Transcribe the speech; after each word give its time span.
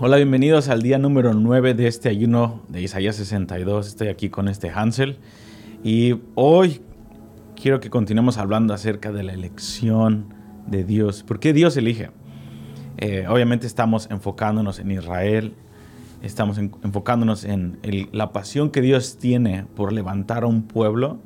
Hola, 0.00 0.14
bienvenidos 0.14 0.68
al 0.68 0.80
día 0.80 0.96
número 0.96 1.34
9 1.34 1.74
de 1.74 1.88
este 1.88 2.08
ayuno 2.08 2.62
de 2.68 2.80
Isaías 2.80 3.16
62. 3.16 3.88
Estoy 3.88 4.06
aquí 4.06 4.30
con 4.30 4.46
este 4.46 4.70
Hansel 4.70 5.16
y 5.82 6.20
hoy 6.36 6.80
quiero 7.60 7.80
que 7.80 7.90
continuemos 7.90 8.38
hablando 8.38 8.74
acerca 8.74 9.10
de 9.10 9.24
la 9.24 9.32
elección 9.32 10.32
de 10.68 10.84
Dios. 10.84 11.24
¿Por 11.24 11.40
qué 11.40 11.52
Dios 11.52 11.76
elige? 11.76 12.10
Eh, 12.98 13.26
obviamente 13.28 13.66
estamos 13.66 14.06
enfocándonos 14.08 14.78
en 14.78 14.92
Israel, 14.92 15.54
estamos 16.22 16.58
enfocándonos 16.58 17.42
en 17.42 17.80
la 18.12 18.30
pasión 18.30 18.70
que 18.70 18.82
Dios 18.82 19.18
tiene 19.18 19.64
por 19.74 19.92
levantar 19.92 20.44
a 20.44 20.46
un 20.46 20.62
pueblo 20.62 21.18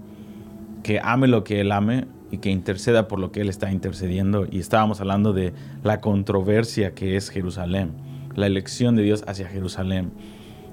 que 0.82 0.98
ame 1.04 1.29
lo 1.29 1.45
que 1.45 1.61
Él 1.61 1.73
ame 1.73 2.07
y 2.30 2.39
que 2.39 2.48
interceda 2.48 3.07
por 3.07 3.18
lo 3.18 3.32
que 3.32 3.43
Él 3.43 3.50
está 3.50 3.70
intercediendo. 3.70 4.46
Y 4.50 4.61
estábamos 4.61 5.02
hablando 5.02 5.34
de 5.34 5.52
la 5.84 6.00
controversia 6.00 6.95
que 6.95 7.16
es 7.16 7.29
Jerusalén 7.29 8.11
la 8.35 8.46
elección 8.46 8.96
de 8.96 9.03
Dios 9.03 9.25
hacia 9.27 9.49
Jerusalén 9.49 10.12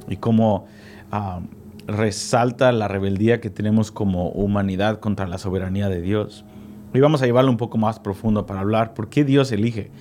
y 0.08 0.17
cómo 0.17 0.66
ah, 1.12 1.41
resalta 1.88 2.72
la 2.72 2.88
rebeldía 2.88 3.41
que 3.41 3.50
tenemos 3.50 3.91
como 3.91 4.30
humanidad 4.30 5.00
contra 5.00 5.27
la 5.27 5.38
soberanía 5.38 5.90
de 5.90 6.02
Dios. 6.02 6.45
Y 6.94 7.00
vamos 7.00 7.22
a 7.22 7.26
llevarlo 7.26 7.52
un 7.52 7.58
poco 7.58 7.77
más 7.77 8.00
profundo 8.00 8.45
para 8.45 8.62
hablar 8.62 8.94
por 8.94 9.09
qué 9.09 9.23
Dios 9.23 9.52
elige. 9.52 9.91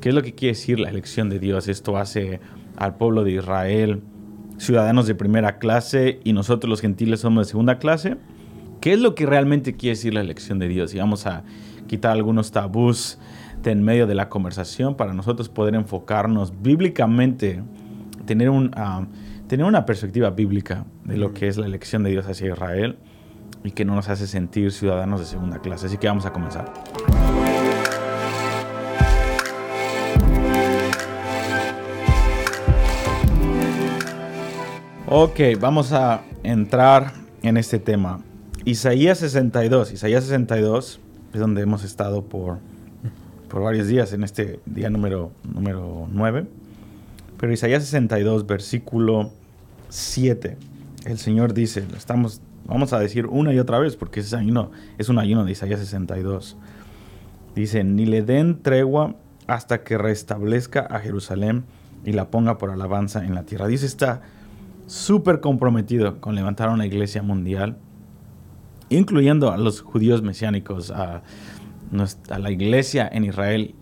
¿Qué 0.00 0.08
es 0.08 0.14
lo 0.14 0.22
que 0.22 0.34
quiere 0.34 0.54
decir 0.54 0.80
la 0.80 0.88
elección 0.88 1.28
de 1.28 1.38
Dios? 1.38 1.68
Esto 1.68 1.96
hace 1.96 2.40
al 2.76 2.96
pueblo 2.96 3.24
de 3.24 3.32
Israel 3.32 4.02
ciudadanos 4.58 5.06
de 5.06 5.14
primera 5.14 5.58
clase 5.58 6.20
y 6.24 6.32
nosotros 6.32 6.68
los 6.68 6.80
gentiles 6.80 7.20
somos 7.20 7.46
de 7.46 7.50
segunda 7.50 7.78
clase. 7.78 8.16
¿Qué 8.80 8.94
es 8.94 9.00
lo 9.00 9.14
que 9.14 9.26
realmente 9.26 9.76
quiere 9.76 9.96
decir 9.96 10.14
la 10.14 10.20
elección 10.20 10.58
de 10.58 10.68
Dios? 10.68 10.94
Y 10.94 10.98
vamos 10.98 11.26
a 11.26 11.44
quitar 11.86 12.12
algunos 12.12 12.50
tabús 12.50 13.18
en 13.70 13.82
medio 13.82 14.06
de 14.06 14.14
la 14.14 14.28
conversación 14.28 14.96
para 14.96 15.14
nosotros 15.14 15.48
poder 15.48 15.74
enfocarnos 15.74 16.62
bíblicamente, 16.62 17.62
tener, 18.26 18.50
un, 18.50 18.72
ah, 18.74 19.06
tener 19.46 19.64
una 19.66 19.86
perspectiva 19.86 20.30
bíblica 20.30 20.84
de 21.04 21.16
lo 21.16 21.32
que 21.32 21.48
es 21.48 21.56
la 21.56 21.66
elección 21.66 22.02
de 22.02 22.10
Dios 22.10 22.26
hacia 22.26 22.48
Israel 22.48 22.98
y 23.64 23.70
que 23.70 23.84
no 23.84 23.94
nos 23.94 24.08
hace 24.08 24.26
sentir 24.26 24.72
ciudadanos 24.72 25.20
de 25.20 25.26
segunda 25.26 25.60
clase. 25.60 25.86
Así 25.86 25.98
que 25.98 26.08
vamos 26.08 26.26
a 26.26 26.32
comenzar. 26.32 26.72
Ok, 35.14 35.40
vamos 35.60 35.92
a 35.92 36.22
entrar 36.42 37.12
en 37.42 37.58
este 37.58 37.78
tema. 37.78 38.20
Isaías 38.64 39.18
62. 39.18 39.92
Isaías 39.92 40.24
62 40.24 41.00
es 41.34 41.40
donde 41.40 41.62
hemos 41.62 41.84
estado 41.84 42.22
por 42.24 42.58
por 43.52 43.60
varios 43.62 43.86
días 43.86 44.14
en 44.14 44.24
este 44.24 44.60
día 44.64 44.88
número, 44.88 45.30
número 45.44 46.08
9. 46.10 46.46
Pero 47.36 47.52
Isaías 47.52 47.84
62, 47.84 48.46
versículo 48.46 49.30
7, 49.90 50.56
el 51.04 51.18
Señor 51.18 51.52
dice, 51.52 51.84
estamos, 51.94 52.40
vamos 52.64 52.94
a 52.94 52.98
decir 52.98 53.26
una 53.26 53.52
y 53.52 53.58
otra 53.58 53.78
vez, 53.78 53.94
porque 53.94 54.20
es, 54.20 54.32
ayuno, 54.32 54.70
es 54.96 55.10
un 55.10 55.18
ayuno 55.18 55.44
de 55.44 55.52
Isaías 55.52 55.80
62. 55.80 56.56
Dice, 57.54 57.84
ni 57.84 58.06
le 58.06 58.22
den 58.22 58.62
tregua 58.62 59.16
hasta 59.46 59.82
que 59.82 59.98
restablezca 59.98 60.80
a 60.80 61.00
Jerusalén 61.00 61.64
y 62.06 62.12
la 62.12 62.30
ponga 62.30 62.56
por 62.56 62.70
alabanza 62.70 63.22
en 63.22 63.34
la 63.34 63.42
tierra. 63.42 63.66
Dice, 63.66 63.84
está 63.84 64.22
súper 64.86 65.40
comprometido 65.40 66.22
con 66.22 66.34
levantar 66.36 66.70
una 66.70 66.86
iglesia 66.86 67.22
mundial, 67.22 67.76
incluyendo 68.88 69.52
a 69.52 69.58
los 69.58 69.82
judíos 69.82 70.22
mesiánicos, 70.22 70.90
a 70.90 71.22
a 72.30 72.38
la 72.38 72.50
iglesia 72.50 73.08
en 73.12 73.24
Israel 73.24 73.74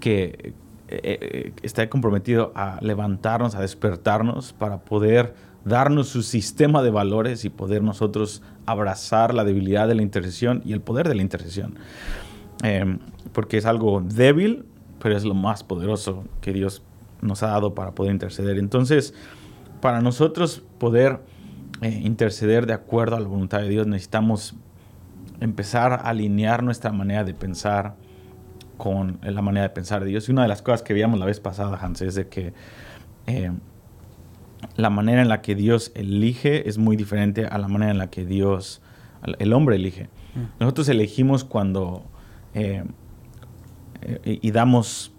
que 0.00 0.54
eh, 0.88 1.00
eh, 1.02 1.52
está 1.62 1.88
comprometido 1.88 2.52
a 2.54 2.78
levantarnos, 2.82 3.54
a 3.54 3.60
despertarnos 3.60 4.52
para 4.52 4.84
poder 4.84 5.34
darnos 5.64 6.08
su 6.08 6.22
sistema 6.22 6.82
de 6.82 6.90
valores 6.90 7.44
y 7.44 7.50
poder 7.50 7.82
nosotros 7.82 8.42
abrazar 8.66 9.32
la 9.32 9.44
debilidad 9.44 9.88
de 9.88 9.94
la 9.94 10.02
intercesión 10.02 10.62
y 10.64 10.72
el 10.72 10.80
poder 10.80 11.08
de 11.08 11.14
la 11.14 11.22
intercesión. 11.22 11.78
Em, 12.62 12.98
porque 13.32 13.56
es 13.56 13.66
algo 13.66 14.02
débil, 14.02 14.66
pero 15.00 15.16
es 15.16 15.24
lo 15.24 15.34
más 15.34 15.64
poderoso 15.64 16.24
que 16.40 16.52
Dios 16.52 16.82
nos 17.20 17.42
ha 17.42 17.48
dado 17.48 17.74
para 17.74 17.92
poder 17.92 18.12
interceder. 18.12 18.58
Entonces, 18.58 19.14
para 19.80 20.00
nosotros 20.00 20.62
poder 20.78 21.20
eh, 21.80 22.00
interceder 22.04 22.66
de 22.66 22.74
acuerdo 22.74 23.16
a 23.16 23.20
la 23.20 23.28
voluntad 23.28 23.60
de 23.60 23.68
Dios, 23.68 23.86
necesitamos 23.86 24.54
empezar 25.40 25.92
a 25.92 25.96
alinear 25.96 26.62
nuestra 26.62 26.92
manera 26.92 27.24
de 27.24 27.34
pensar 27.34 27.96
con 28.76 29.18
la 29.22 29.42
manera 29.42 29.68
de 29.68 29.70
pensar 29.70 30.02
de 30.02 30.10
Dios. 30.10 30.28
Y 30.28 30.32
una 30.32 30.42
de 30.42 30.48
las 30.48 30.62
cosas 30.62 30.82
que 30.82 30.94
veíamos 30.94 31.18
la 31.18 31.26
vez 31.26 31.40
pasada, 31.40 31.78
Hans, 31.80 32.02
es 32.02 32.14
de 32.14 32.28
que 32.28 32.52
eh, 33.26 33.52
la 34.76 34.90
manera 34.90 35.22
en 35.22 35.28
la 35.28 35.42
que 35.42 35.54
Dios 35.54 35.92
elige 35.94 36.68
es 36.68 36.78
muy 36.78 36.96
diferente 36.96 37.46
a 37.46 37.58
la 37.58 37.68
manera 37.68 37.92
en 37.92 37.98
la 37.98 38.08
que 38.10 38.24
Dios, 38.24 38.82
el 39.38 39.52
hombre 39.52 39.76
elige. 39.76 40.08
Mm. 40.34 40.60
Nosotros 40.60 40.88
elegimos 40.88 41.44
cuando 41.44 42.04
eh, 42.54 42.84
eh, 44.02 44.38
y 44.42 44.50
damos 44.50 45.12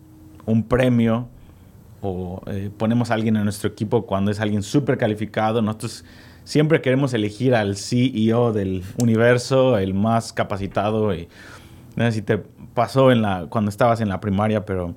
un 0.45 0.63
premio 0.63 1.27
o 2.01 2.43
ponemos 2.77 3.09
a 3.09 3.15
alguien 3.15 3.35
en 3.35 3.45
nuestro 3.45 3.67
equipo 3.67 4.05
cuando 4.05 4.29
es 4.29 4.39
alguien 4.39 4.61
súper 4.61 4.95
calificado. 4.97 5.63
Nosotros 5.63 6.05
siempre 6.45 6.81
queremos 6.81 7.13
elegir 7.13 7.53
al 7.53 7.75
CEO 7.75 8.53
del 8.53 8.83
universo, 9.01 9.77
el 9.77 9.93
más 9.93 10.31
capacitado. 10.31 11.13
Y, 11.13 11.27
no 11.97 12.05
sé 12.05 12.13
si 12.13 12.21
te 12.21 12.37
pasó 12.73 13.11
en 13.11 13.21
la, 13.21 13.47
cuando 13.49 13.69
estabas 13.69 13.99
en 13.99 14.07
la 14.07 14.21
primaria, 14.21 14.65
pero 14.65 14.95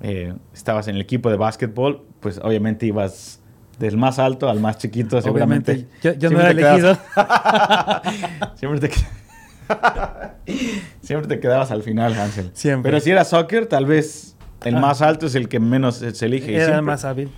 eh, 0.00 0.32
estabas 0.54 0.88
en 0.88 0.94
el 0.94 1.02
equipo 1.02 1.30
de 1.30 1.36
básquetbol, 1.36 2.02
pues 2.20 2.40
obviamente 2.42 2.86
ibas 2.86 3.42
del 3.78 3.96
más 3.96 4.18
alto 4.18 4.48
al 4.48 4.60
más 4.60 4.78
chiquito, 4.78 5.20
seguramente. 5.20 5.86
Yo, 6.02 6.30
no 6.30 6.40
era 6.40 6.50
elegido. 6.50 6.94
siempre, 8.54 8.80
te... 8.80 8.90
siempre 11.02 11.28
te 11.28 11.40
quedabas 11.40 11.70
al 11.70 11.82
final, 11.82 12.14
Hansel. 12.14 12.50
Siempre. 12.54 12.90
Pero 12.90 13.02
si 13.02 13.10
era 13.10 13.24
soccer, 13.24 13.66
tal 13.66 13.86
vez 13.86 14.36
el 14.64 14.76
ah. 14.76 14.80
más 14.80 15.02
alto 15.02 15.26
es 15.26 15.34
el 15.34 15.48
que 15.48 15.58
menos 15.58 15.96
se 15.96 16.26
elige. 16.26 16.54
Era 16.54 16.76
el 16.76 16.82
más 16.82 17.04
hábil. 17.04 17.30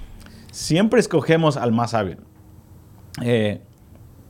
Siempre 0.51 1.01
escogemos 1.01 1.57
al 1.57 1.73
más 1.73 1.95
hábil. 1.95 2.19
Eh, 3.23 3.61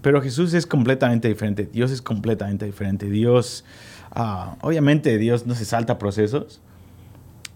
pero 0.02 0.22
Jesús 0.22 0.54
es 0.54 0.66
completamente 0.66 1.28
diferente. 1.28 1.68
Dios 1.70 1.90
es 1.90 2.02
completamente 2.02 2.64
diferente. 2.66 3.10
Dios, 3.10 3.64
ah, 4.12 4.56
obviamente, 4.60 5.18
Dios 5.18 5.46
no 5.46 5.54
se 5.54 5.64
salta 5.64 5.98
procesos. 5.98 6.60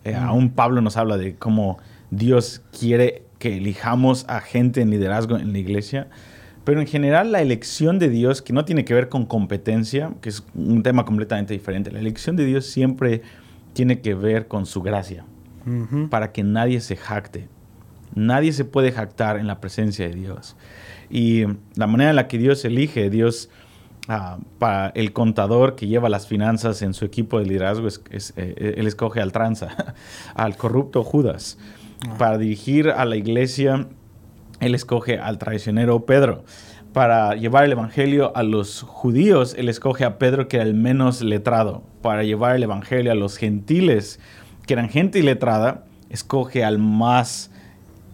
Eh, 0.04 0.12
mm. 0.12 0.24
Aún 0.24 0.50
Pablo 0.50 0.80
nos 0.80 0.96
habla 0.96 1.16
de 1.16 1.36
cómo 1.36 1.78
Dios 2.10 2.62
quiere 2.78 3.24
que 3.38 3.56
elijamos 3.56 4.24
a 4.28 4.40
gente 4.40 4.80
en 4.80 4.90
liderazgo 4.90 5.36
en 5.36 5.52
la 5.52 5.58
iglesia. 5.58 6.08
Pero 6.64 6.80
en 6.80 6.86
general 6.86 7.32
la 7.32 7.40
elección 7.40 7.98
de 7.98 8.08
Dios, 8.08 8.42
que 8.42 8.52
no 8.52 8.64
tiene 8.64 8.84
que 8.84 8.94
ver 8.94 9.08
con 9.08 9.24
competencia, 9.24 10.12
que 10.20 10.28
es 10.28 10.44
un 10.54 10.82
tema 10.82 11.04
completamente 11.04 11.54
diferente, 11.54 11.90
la 11.90 12.00
elección 12.00 12.36
de 12.36 12.44
Dios 12.44 12.66
siempre 12.66 13.22
tiene 13.72 14.00
que 14.00 14.14
ver 14.14 14.46
con 14.46 14.66
su 14.66 14.82
gracia, 14.82 15.24
para 16.10 16.32
que 16.32 16.42
nadie 16.42 16.80
se 16.80 16.96
jacte. 16.96 17.48
Nadie 18.14 18.52
se 18.52 18.64
puede 18.64 18.92
jactar 18.92 19.38
en 19.38 19.46
la 19.46 19.60
presencia 19.60 20.08
de 20.08 20.14
Dios. 20.14 20.56
Y 21.10 21.44
la 21.75 21.87
manera 21.87 22.10
en 22.10 22.16
la 22.16 22.28
que 22.28 22.38
Dios 22.38 22.65
elige, 22.65 23.10
Dios, 23.10 23.50
ah, 24.09 24.38
para 24.59 24.88
el 24.91 25.12
contador 25.12 25.75
que 25.75 25.88
lleva 25.88 26.09
las 26.09 26.26
finanzas 26.26 26.82
en 26.82 26.94
su 26.94 27.04
equipo 27.04 27.38
de 27.38 27.47
liderazgo, 27.47 27.88
es, 27.88 28.32
eh, 28.37 28.75
él 28.76 28.87
escoge 28.87 29.20
al 29.20 29.32
tranza, 29.32 29.94
al 30.34 30.56
corrupto 30.56 31.03
Judas. 31.03 31.59
Ah. 32.09 32.15
Para 32.16 32.38
dirigir 32.38 32.91
a 32.91 33.04
la 33.04 33.16
iglesia, 33.16 33.88
él 34.60 34.75
escoge 34.75 35.19
al 35.19 35.38
traicionero 35.38 36.06
Pedro. 36.06 36.44
Para 36.93 37.34
llevar 37.37 37.65
el 37.65 37.72
evangelio 37.72 38.37
a 38.37 38.43
los 38.43 38.82
judíos, 38.82 39.54
él 39.56 39.69
escoge 39.69 40.04
a 40.04 40.19
Pedro, 40.19 40.49
que 40.49 40.56
era 40.56 40.66
el 40.66 40.75
menos 40.75 41.22
letrado. 41.22 41.82
Para 42.03 42.25
llevar 42.25 42.56
el 42.56 42.65
evangelio 42.65 43.12
a 43.12 43.15
los 43.15 43.37
gentiles, 43.37 44.19
que 44.66 44.75
eran 44.75 44.88
gente 44.88 45.20
iletrada, 45.20 45.84
escoge 46.09 46.65
al 46.65 46.78
más 46.78 47.50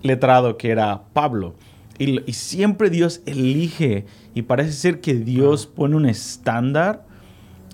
letrado, 0.02 0.58
que 0.58 0.70
era 0.70 1.02
Pablo. 1.14 1.54
Y, 1.98 2.32
siempre 2.32 2.90
Dios 2.90 3.22
elige 3.26 4.04
y 4.34 4.42
parece 4.42 4.72
ser 4.72 5.00
que 5.00 5.14
Dios 5.14 5.66
pone 5.66 5.96
un 5.96 6.06
estándar 6.06 7.06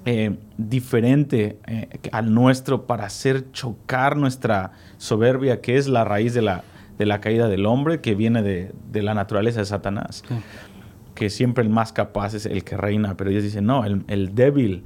eh, 0.05 0.37
diferente 0.59 1.59
eh, 1.67 1.89
al 2.13 2.33
nuestro 2.33 2.87
para 2.87 3.07
hacer 3.07 3.51
chocar 3.53 4.17
nuestra 4.17 4.73
soberbia, 4.99 5.61
que 5.61 5.77
es 5.77 5.89
la 5.89 6.05
raíz 6.05 6.35
de 6.35 6.43
la, 6.43 6.65
de 6.99 7.07
la 7.07 7.21
caída 7.21 7.49
del 7.49 7.67
hombre, 7.67 8.01
que 8.01 8.15
viene 8.15 8.43
de, 8.43 9.03
la 9.03 9.15
naturaleza 9.15 9.61
de 9.61 9.67
Satanás. 9.67 10.23
Que 11.15 11.29
siempre 11.29 11.65
el 11.65 11.71
más 11.71 11.93
capaz 11.93 12.35
es 12.35 12.47
el 12.47 12.65
que 12.65 12.77
reina, 12.77 13.17
pero 13.17 13.31
Dios 13.31 13.43
dice, 13.43 13.61
no, 13.61 13.85
el, 13.85 14.35
débil 14.35 14.85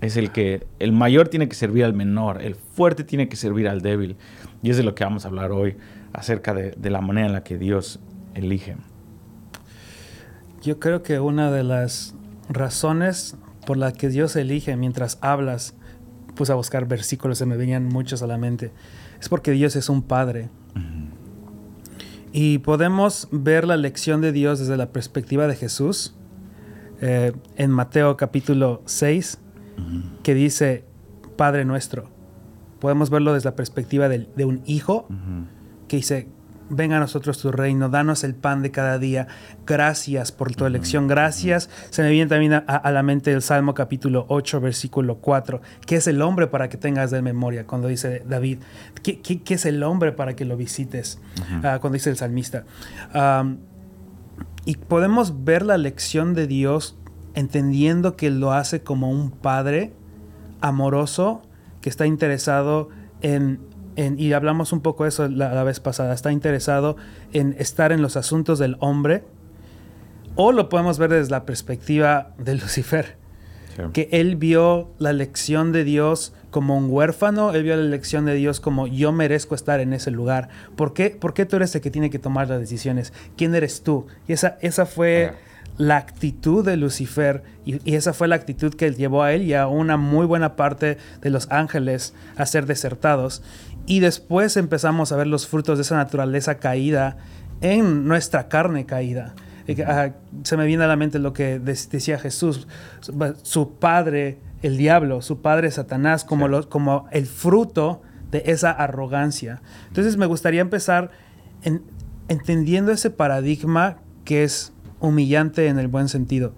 es 0.00 0.16
el 0.16 0.30
que, 0.32 0.66
el 0.78 0.92
mayor 0.92 1.28
tiene 1.28 1.48
que 1.48 1.54
servir 1.54 1.84
al 1.84 1.92
menor, 1.92 2.42
el 2.42 2.54
fuerte 2.54 3.04
tiene 3.04 3.28
que 3.28 3.36
servir 3.36 3.68
al 3.68 3.82
débil. 3.82 4.16
Y 4.62 4.70
es 4.70 4.78
de 4.78 4.82
lo 4.82 4.94
que 4.94 5.04
vamos 5.04 5.24
a 5.24 5.28
hablar 5.28 5.52
hoy, 5.52 5.76
acerca 6.12 6.54
de, 6.54 6.72
de 6.72 6.90
la 6.90 7.00
manera 7.00 7.26
en 7.26 7.32
la 7.34 7.44
que 7.44 7.56
Dios 7.56 8.00
elige? 8.34 8.76
Yo 10.62 10.78
creo 10.78 11.02
que 11.02 11.20
una 11.20 11.50
de 11.50 11.64
las 11.64 12.14
razones 12.48 13.36
por 13.66 13.76
la 13.76 13.92
que 13.92 14.08
Dios 14.08 14.36
elige 14.36 14.76
mientras 14.76 15.18
hablas, 15.20 15.74
puse 16.34 16.52
a 16.52 16.54
buscar 16.54 16.86
versículos, 16.86 17.38
se 17.38 17.46
me 17.46 17.56
venían 17.56 17.86
muchos 17.86 18.22
a 18.22 18.26
la 18.26 18.38
mente, 18.38 18.72
es 19.20 19.28
porque 19.28 19.52
Dios 19.52 19.76
es 19.76 19.88
un 19.88 20.02
padre. 20.02 20.48
Y 22.32 22.58
podemos 22.58 23.28
ver 23.32 23.66
la 23.66 23.76
lección 23.76 24.20
de 24.20 24.32
Dios 24.32 24.60
desde 24.60 24.76
la 24.76 24.92
perspectiva 24.92 25.46
de 25.48 25.56
Jesús 25.56 26.14
eh, 27.00 27.32
en 27.56 27.70
Mateo 27.70 28.16
capítulo 28.16 28.82
6, 28.84 29.38
que 30.22 30.34
dice, 30.34 30.84
Padre 31.36 31.64
nuestro. 31.64 32.08
Podemos 32.80 33.10
verlo 33.10 33.34
desde 33.34 33.48
la 33.48 33.56
perspectiva 33.56 34.08
de, 34.08 34.44
un 34.44 34.62
hijo 34.66 35.08
que 35.88 35.96
dice, 35.96 36.28
venga 36.70 36.96
a 36.96 37.00
nosotros 37.00 37.38
tu 37.38 37.52
reino, 37.52 37.88
danos 37.88 38.24
el 38.24 38.34
pan 38.34 38.62
de 38.62 38.70
cada 38.70 38.98
día. 38.98 39.26
Gracias 39.66 40.32
por 40.32 40.54
tu 40.54 40.64
elección, 40.64 41.08
gracias. 41.08 41.68
Se 41.90 42.02
me 42.02 42.10
viene 42.10 42.28
también 42.28 42.54
a, 42.54 42.90
la 42.90 43.02
mente 43.02 43.32
el 43.32 43.42
Salmo 43.42 43.74
capítulo 43.74 44.24
8, 44.28 44.60
versículo 44.60 45.16
4. 45.18 45.60
¿Qué 45.84 45.96
es 45.96 46.06
el 46.06 46.22
hombre 46.22 46.46
para 46.46 46.68
que 46.68 46.76
tengas 46.76 47.10
de 47.10 47.20
memoria? 47.20 47.66
Cuando 47.66 47.88
dice 47.88 48.22
David, 48.26 48.60
¿qué, 49.02 49.20
es 49.46 49.66
el 49.66 49.82
hombre 49.82 50.12
para 50.12 50.34
que 50.34 50.44
lo 50.44 50.56
visites? 50.56 51.20
Ah, 51.62 51.78
cuando 51.80 51.94
dice 51.94 52.10
el 52.10 52.16
salmista. 52.16 52.64
y 54.64 54.76
podemos 54.76 55.44
ver 55.44 55.62
la 55.62 55.76
lección 55.76 56.34
de 56.34 56.46
Dios 56.46 56.96
entendiendo 57.34 58.16
que 58.16 58.30
lo 58.30 58.52
hace 58.52 58.82
como 58.82 59.10
un 59.10 59.30
padre 59.30 59.92
amoroso 60.60 61.42
que 61.80 61.88
está 61.88 62.06
interesado 62.06 62.88
en 63.22 63.60
y 64.16 64.32
hablamos 64.32 64.72
un 64.72 64.80
poco 64.80 65.04
de 65.04 65.10
eso 65.10 65.28
la, 65.28 65.62
vez 65.64 65.80
pasada, 65.80 66.14
está 66.14 66.32
interesado 66.32 66.96
en 67.32 67.54
estar 67.58 67.92
en 67.92 68.02
los 68.02 68.16
asuntos 68.16 68.58
del 68.58 68.76
hombre, 68.80 69.24
o 70.36 70.52
lo 70.52 70.68
podemos 70.68 70.98
ver 70.98 71.10
desde 71.10 71.30
la 71.30 71.44
perspectiva 71.44 72.32
de 72.38 72.54
Lucifer, 72.60 73.16
que 73.92 74.08
él 74.12 74.36
vio 74.36 74.90
la 74.98 75.12
lección 75.12 75.72
de 75.72 75.84
Dios 75.84 76.34
como 76.50 76.76
un 76.76 76.90
huérfano, 76.90 77.52
él 77.52 77.62
vio 77.62 77.76
la 77.76 77.82
lección 77.82 78.24
de 78.24 78.34
Dios 78.34 78.60
como 78.60 78.86
yo 78.86 79.12
merezco 79.12 79.54
estar 79.54 79.80
en 79.80 79.92
ese 79.92 80.10
lugar. 80.10 80.48
¿Por 80.76 80.92
qué, 80.92 81.10
¿Por 81.10 81.34
qué 81.34 81.46
tú 81.46 81.56
eres 81.56 81.74
el 81.74 81.80
que 81.80 81.90
tiene 81.90 82.10
que 82.10 82.18
tomar 82.18 82.48
las 82.48 82.60
decisiones? 82.60 83.12
¿Quién 83.36 83.54
eres 83.54 83.82
tú? 83.82 84.06
Y 84.26 84.32
esa, 84.32 84.58
esa 84.60 84.86
fue 84.86 85.32
la 85.78 85.96
actitud 85.96 86.64
de 86.64 86.76
Lucifer 86.76 87.42
y, 87.64 87.90
y, 87.90 87.94
esa 87.94 88.12
fue 88.12 88.28
la 88.28 88.36
actitud 88.36 88.74
que 88.74 88.92
llevó 88.92 89.22
a 89.22 89.32
él 89.32 89.42
y 89.42 89.54
a 89.54 89.66
una 89.66 89.96
muy 89.96 90.26
buena 90.26 90.54
parte 90.54 90.98
de 91.22 91.30
los 91.30 91.50
ángeles 91.50 92.12
a 92.36 92.44
ser 92.44 92.66
desertados. 92.66 93.42
Y 93.86 94.00
después 94.00 94.56
empezamos 94.56 95.12
a 95.12 95.16
ver 95.16 95.26
los 95.26 95.46
frutos 95.46 95.78
de 95.78 95.82
esa 95.82 95.96
naturaleza 95.96 96.58
caída 96.58 97.16
en 97.60 98.06
nuestra 98.06 98.48
carne 98.48 98.86
caída. 98.86 99.34
Ah, 99.86 100.10
se 100.42 100.56
me 100.56 100.66
viene 100.66 100.84
a 100.84 100.86
la 100.86 100.96
mente 100.96 101.18
lo 101.18 101.32
que 101.32 101.58
decía 101.58 102.18
Jesús, 102.18 102.66
su 103.42 103.74
padre, 103.74 104.38
el 104.62 104.76
diablo, 104.76 105.22
su 105.22 105.40
padre 105.40 105.70
Satanás, 105.70 106.24
como, 106.24 106.62
como 106.68 107.06
el 107.12 107.26
fruto 107.26 108.02
de 108.30 108.42
esa 108.46 108.70
arrogancia. 108.70 109.62
Entonces 109.88 110.16
me 110.16 110.26
gustaría 110.26 110.60
empezar 110.60 111.10
entendiendo 112.28 112.92
ese 112.92 113.10
paradigma 113.10 113.98
que 114.24 114.44
es 114.44 114.72
humillante 115.00 115.68
en 115.68 115.78
el 115.78 115.88
buen 115.88 116.08
sentido. 116.08 116.54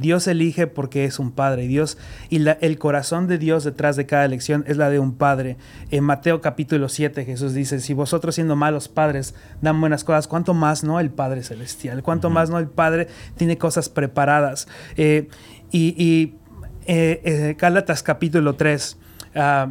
Dios 0.00 0.26
elige 0.26 0.66
porque 0.66 1.04
es 1.04 1.18
un 1.18 1.30
padre. 1.30 1.68
Dios 1.68 1.98
y 2.30 2.42
el 2.48 2.78
corazón 2.78 3.26
de 3.26 3.36
Dios 3.36 3.64
detrás 3.64 3.96
de 3.96 4.06
cada 4.06 4.24
elección 4.24 4.64
es 4.66 4.78
la 4.78 4.88
de 4.88 4.98
un 4.98 5.14
padre. 5.14 5.58
En 5.90 6.04
Mateo 6.04 6.40
capítulo 6.40 6.88
7 6.88 7.24
Jesús 7.24 7.52
dice, 7.52 7.80
si 7.80 7.92
vosotros 7.92 8.34
siendo 8.34 8.56
malos 8.56 8.88
padres 8.88 9.34
dan 9.60 9.78
buenas 9.78 10.02
cosas, 10.02 10.26
¿cuánto 10.26 10.54
más 10.54 10.82
no 10.84 11.00
el 11.00 11.10
Padre 11.10 11.42
Celestial? 11.42 12.02
¿Cuánto 12.02 12.30
más 12.30 12.48
no 12.48 12.58
el 12.58 12.68
Padre 12.68 13.08
tiene 13.36 13.58
cosas 13.58 13.90
preparadas? 13.90 14.68
Eh, 14.96 15.28
y, 15.70 16.34
eh, 16.86 17.20
eh, 17.24 17.56
Gálatas 17.58 18.02
capítulo 18.02 18.54
3, 18.54 18.96
ah, 19.36 19.68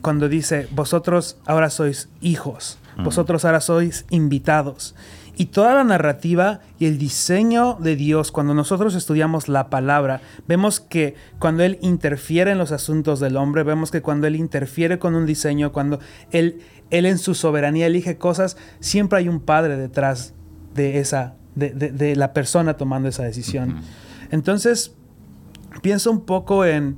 cuando 0.00 0.28
dice, 0.28 0.68
vosotros 0.70 1.38
ahora 1.44 1.70
sois 1.70 2.08
hijos, 2.20 2.78
vosotros 2.98 3.44
ahora 3.44 3.60
sois 3.60 4.04
invitados. 4.10 4.94
Y 5.34 5.46
toda 5.46 5.74
la 5.74 5.84
narrativa 5.84 6.60
y 6.78 6.86
el 6.86 6.98
diseño 6.98 7.78
de 7.80 7.96
Dios, 7.96 8.32
cuando 8.32 8.52
nosotros 8.52 8.94
estudiamos 8.94 9.48
la 9.48 9.70
palabra, 9.70 10.20
vemos 10.46 10.80
que 10.80 11.14
cuando 11.38 11.62
Él 11.62 11.78
interfiere 11.80 12.50
en 12.50 12.58
los 12.58 12.70
asuntos 12.70 13.18
del 13.18 13.36
hombre, 13.36 13.62
vemos 13.62 13.90
que 13.90 14.02
cuando 14.02 14.26
Él 14.26 14.36
interfiere 14.36 14.98
con 14.98 15.14
un 15.14 15.24
diseño, 15.24 15.72
cuando 15.72 16.00
Él, 16.32 16.60
él 16.90 17.06
en 17.06 17.16
su 17.16 17.34
soberanía 17.34 17.86
elige 17.86 18.18
cosas, 18.18 18.58
siempre 18.80 19.20
hay 19.20 19.28
un 19.28 19.40
padre 19.40 19.76
detrás 19.76 20.34
de 20.74 20.98
esa, 20.98 21.34
de, 21.54 22.14
la 22.14 22.34
persona 22.34 22.76
tomando 22.76 23.08
esa 23.08 23.22
decisión. 23.22 23.80
Entonces, 24.30 24.94
pienso 25.80 26.10
un 26.10 26.26
poco 26.26 26.66
en 26.66 26.96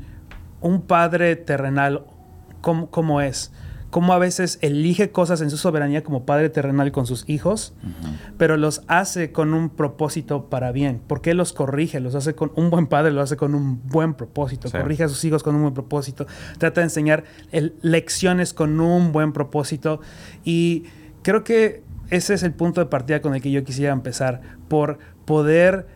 un 0.61 0.83
padre 0.83 1.37
terrenal, 1.37 2.05
cómo 2.61 3.21
es 3.21 3.53
cómo 3.95 4.13
a 4.13 4.19
veces 4.19 4.59
elige 4.61 5.13
cosas 5.13 5.41
en 5.41 5.51
su 5.51 5.57
soberanía 5.57 6.03
como 6.03 6.27
padre 6.27 6.51
terrenal 6.51 6.91
con 6.91 7.07
sus 7.07 7.29
hijos, 7.29 7.75
pero 8.37 8.57
los 8.57 8.83
hace 8.89 9.31
con 9.31 9.55
un 9.55 9.71
propósito 9.71 10.51
para 10.51 10.73
bien. 10.73 11.01
¿Por 11.07 11.21
qué 11.21 11.33
los 11.33 11.53
corrige? 11.53 12.01
Los 12.01 12.17
hace 12.17 12.35
con 12.35 12.51
un 12.57 12.71
buen 12.71 12.89
padre, 12.89 13.13
lo 13.13 13.21
hace 13.21 13.37
con 13.37 13.55
un 13.55 13.81
buen 13.87 14.15
propósito. 14.15 14.69
Corrige 14.69 15.05
a 15.05 15.09
sus 15.09 15.25
hijos 15.25 15.45
con 15.45 15.55
un 15.55 15.63
buen 15.63 15.75
propósito. 15.75 16.27
Trata 16.59 16.81
de 16.81 16.87
enseñar 16.87 17.23
lecciones 17.83 18.53
con 18.53 18.81
un 18.81 19.13
buen 19.13 19.33
propósito. 19.33 20.01
Y 20.43 20.87
creo 21.23 21.45
que 21.45 21.85
ese 22.11 22.35
es 22.35 22.43
el 22.43 22.53
punto 22.53 22.81
de 22.81 22.87
partida 22.87 23.23
con 23.23 23.33
el 23.37 23.43
que 23.43 23.53
yo 23.53 23.63
quisiera 23.63 23.93
empezar, 23.93 24.41
por 24.67 24.99
poder 25.25 25.87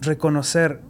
reconocer 0.00 0.80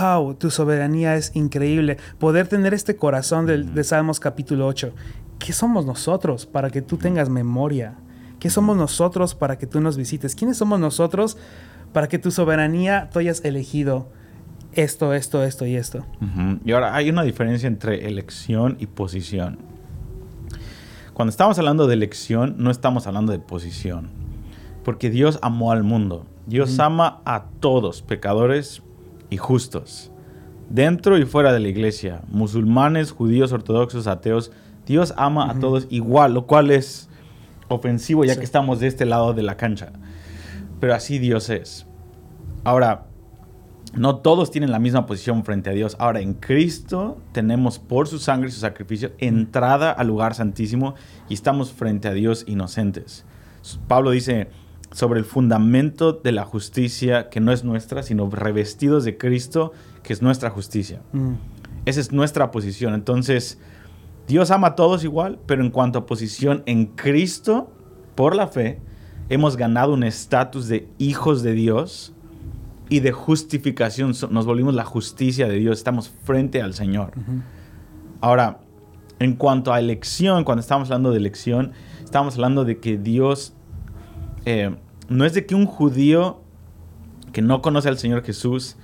wow, 0.00 0.34
tu 0.34 0.50
soberanía 0.50 1.16
es 1.16 1.30
increíble. 1.36 1.98
Poder 2.18 2.48
tener 2.48 2.72
este 2.72 2.96
corazón 2.96 3.44
de 3.46 3.84
Salmos 3.84 4.20
capítulo 4.20 4.66
8, 4.66 4.92
¿qué 5.38 5.52
somos 5.52 5.86
nosotros 5.86 6.46
para 6.46 6.70
que 6.70 6.82
tú 6.82 6.96
tengas 6.96 7.28
memoria? 7.28 7.94
¿Qué 8.38 8.50
somos 8.50 8.76
nosotros 8.76 9.34
para 9.34 9.58
que 9.58 9.66
tú 9.66 9.80
nos 9.80 9.96
visites? 9.96 10.34
¿Quiénes 10.34 10.58
somos 10.58 10.78
nosotros 10.78 11.36
para 11.92 12.08
que 12.08 12.18
tu 12.18 12.30
soberanía 12.30 13.08
tú 13.12 13.18
hayas 13.18 13.44
elegido 13.44 14.08
esto, 14.72 15.14
esto, 15.14 15.42
esto 15.42 15.66
y 15.66 15.76
esto? 15.76 16.04
Y 16.64 16.72
ahora 16.72 16.94
hay 16.94 17.08
una 17.08 17.22
diferencia 17.22 17.66
entre 17.66 18.06
elección 18.06 18.76
y 18.78 18.86
posición. 18.86 19.58
Cuando 21.14 21.30
estamos 21.30 21.58
hablando 21.58 21.86
de 21.86 21.94
elección, 21.94 22.56
no 22.58 22.70
estamos 22.70 23.06
hablando 23.06 23.32
de 23.32 23.38
posición. 23.38 24.10
Porque 24.84 25.08
Dios 25.08 25.38
amó 25.40 25.72
al 25.72 25.82
mundo. 25.82 26.26
Dios 26.46 26.78
ama 26.78 27.20
a 27.24 27.46
todos, 27.60 28.02
pecadores 28.02 28.82
y 29.30 29.38
justos. 29.38 30.12
Dentro 30.68 31.16
y 31.16 31.24
fuera 31.24 31.52
de 31.52 31.60
la 31.60 31.68
iglesia, 31.68 32.20
musulmanes, 32.28 33.12
judíos, 33.12 33.52
ortodoxos, 33.52 34.06
ateos, 34.06 34.52
Dios 34.86 35.12
ama 35.16 35.50
a 35.50 35.58
todos 35.58 35.86
igual, 35.90 36.34
lo 36.34 36.46
cual 36.46 36.70
es 36.70 37.08
ofensivo 37.68 38.24
ya 38.24 38.36
que 38.36 38.44
estamos 38.44 38.80
de 38.80 38.86
este 38.86 39.04
lado 39.04 39.34
de 39.34 39.42
la 39.42 39.56
cancha. 39.56 39.92
Pero 40.80 40.94
así 40.94 41.18
Dios 41.18 41.50
es. 41.50 41.86
Ahora, 42.64 43.06
no 43.94 44.16
todos 44.16 44.50
tienen 44.50 44.70
la 44.70 44.78
misma 44.78 45.06
posición 45.06 45.44
frente 45.44 45.70
a 45.70 45.72
Dios. 45.72 45.96
Ahora, 45.98 46.20
en 46.20 46.34
Cristo 46.34 47.18
tenemos 47.32 47.78
por 47.78 48.08
su 48.08 48.18
sangre 48.18 48.48
y 48.48 48.52
su 48.52 48.60
sacrificio 48.60 49.12
entrada 49.18 49.90
al 49.90 50.06
lugar 50.06 50.34
santísimo 50.34 50.94
y 51.28 51.34
estamos 51.34 51.72
frente 51.72 52.08
a 52.08 52.12
Dios 52.12 52.44
inocentes. 52.46 53.24
Pablo 53.88 54.10
dice 54.10 54.48
sobre 54.92 55.18
el 55.18 55.24
fundamento 55.24 56.12
de 56.12 56.32
la 56.32 56.44
justicia 56.44 57.28
que 57.28 57.40
no 57.40 57.52
es 57.52 57.64
nuestra, 57.64 58.02
sino 58.02 58.30
revestidos 58.30 59.04
de 59.04 59.18
Cristo, 59.18 59.72
que 60.02 60.12
es 60.12 60.22
nuestra 60.22 60.50
justicia. 60.50 61.00
Mm. 61.12 61.32
Esa 61.86 62.00
es 62.00 62.12
nuestra 62.12 62.50
posición. 62.50 62.94
Entonces, 62.94 63.58
Dios 64.26 64.50
ama 64.50 64.68
a 64.68 64.74
todos 64.74 65.04
igual, 65.04 65.38
pero 65.46 65.62
en 65.62 65.70
cuanto 65.70 66.00
a 66.00 66.06
posición 66.06 66.62
en 66.66 66.86
Cristo, 66.86 67.70
por 68.14 68.34
la 68.34 68.48
fe, 68.48 68.80
hemos 69.28 69.56
ganado 69.56 69.94
un 69.94 70.02
estatus 70.02 70.68
de 70.68 70.88
hijos 70.98 71.42
de 71.42 71.52
Dios 71.52 72.12
y 72.88 73.00
de 73.00 73.12
justificación. 73.12 74.14
Nos 74.30 74.46
volvimos 74.46 74.74
la 74.74 74.84
justicia 74.84 75.48
de 75.48 75.56
Dios, 75.56 75.78
estamos 75.78 76.12
frente 76.24 76.60
al 76.62 76.74
Señor. 76.74 77.12
Ahora, 78.20 78.60
en 79.18 79.34
cuanto 79.34 79.72
a 79.72 79.78
elección, 79.78 80.44
cuando 80.44 80.60
estamos 80.60 80.90
hablando 80.90 81.10
de 81.10 81.18
elección, 81.18 81.72
estamos 82.02 82.34
hablando 82.34 82.64
de 82.64 82.78
que 82.78 82.98
Dios, 82.98 83.54
eh, 84.44 84.74
no 85.08 85.24
es 85.24 85.34
de 85.34 85.46
que 85.46 85.54
un 85.54 85.66
judío 85.66 86.40
que 87.32 87.42
no 87.42 87.62
conoce 87.62 87.88
al 87.88 87.98
Señor 87.98 88.24
Jesús 88.24 88.76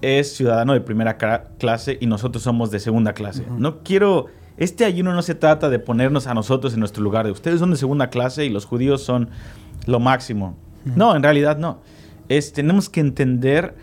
es 0.00 0.34
ciudadano 0.34 0.72
de 0.72 0.80
primera 0.80 1.16
clase 1.58 1.98
y 2.00 2.06
nosotros 2.06 2.42
somos 2.42 2.70
de 2.70 2.80
segunda 2.80 3.12
clase. 3.12 3.46
No 3.58 3.82
quiero 3.82 4.26
este 4.56 4.84
ayuno 4.84 5.14
no 5.14 5.22
se 5.22 5.34
trata 5.34 5.70
de 5.70 5.78
ponernos 5.78 6.26
a 6.26 6.34
nosotros 6.34 6.74
en 6.74 6.80
nuestro 6.80 7.02
lugar, 7.02 7.26
de 7.26 7.32
ustedes 7.32 7.60
son 7.60 7.70
de 7.70 7.76
segunda 7.76 8.10
clase 8.10 8.44
y 8.44 8.48
los 8.48 8.64
judíos 8.64 9.02
son 9.02 9.30
lo 9.86 10.00
máximo. 10.00 10.56
No, 10.84 11.14
en 11.14 11.22
realidad 11.22 11.58
no. 11.58 11.80
Es, 12.28 12.52
tenemos 12.52 12.88
que 12.88 13.00
entender 13.00 13.74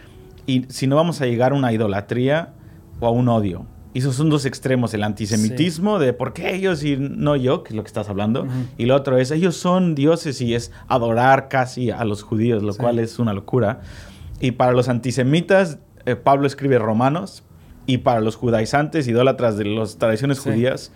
y 0.46 0.66
si 0.70 0.88
no 0.88 0.96
vamos 0.96 1.22
a 1.22 1.26
llegar 1.26 1.52
a 1.52 1.56
una 1.56 1.72
idolatría 1.72 2.54
o 3.00 3.08
a 3.08 3.12
un 3.12 3.28
odio. 3.30 3.66
Y 3.94 4.00
esos 4.00 4.16
son 4.16 4.30
dos 4.30 4.46
extremos, 4.46 4.94
el 4.94 5.04
antisemitismo 5.04 5.98
de 5.98 6.14
por 6.14 6.34
qué 6.34 6.54
ellos 6.54 6.84
y 6.84 6.96
no 6.96 7.36
yo, 7.36 7.64
que 7.64 7.70
es 7.70 7.76
lo 7.76 7.82
que 7.82 7.88
estás 7.88 8.08
hablando, 8.08 8.48
y 8.78 8.86
lo 8.86 8.96
otro 8.96 9.18
es 9.18 9.32
ellos 9.32 9.58
son 9.58 9.96
dioses 9.96 10.42
y 10.42 10.54
es 10.54 10.72
adorar 10.88 11.50
casi 11.50 11.90
a 11.90 12.04
los 12.06 12.22
judíos, 12.22 12.62
lo 12.62 12.76
cual 12.76 13.00
es 13.00 13.18
una 13.18 13.34
locura. 13.34 13.82
Y 14.40 14.52
para 14.52 14.74
los 14.74 14.90
antisemitas, 14.90 15.80
eh, 16.06 16.16
Pablo 16.16 16.46
escribe 16.46 16.78
Romanos, 16.78 17.44
y 17.90 17.98
para 17.98 18.22
los 18.22 18.36
judaizantes, 18.36 19.08
idólatras 19.08 19.58
de 19.58 19.66
las 19.66 19.98
tradiciones 19.98 20.38
judías, 20.38 20.92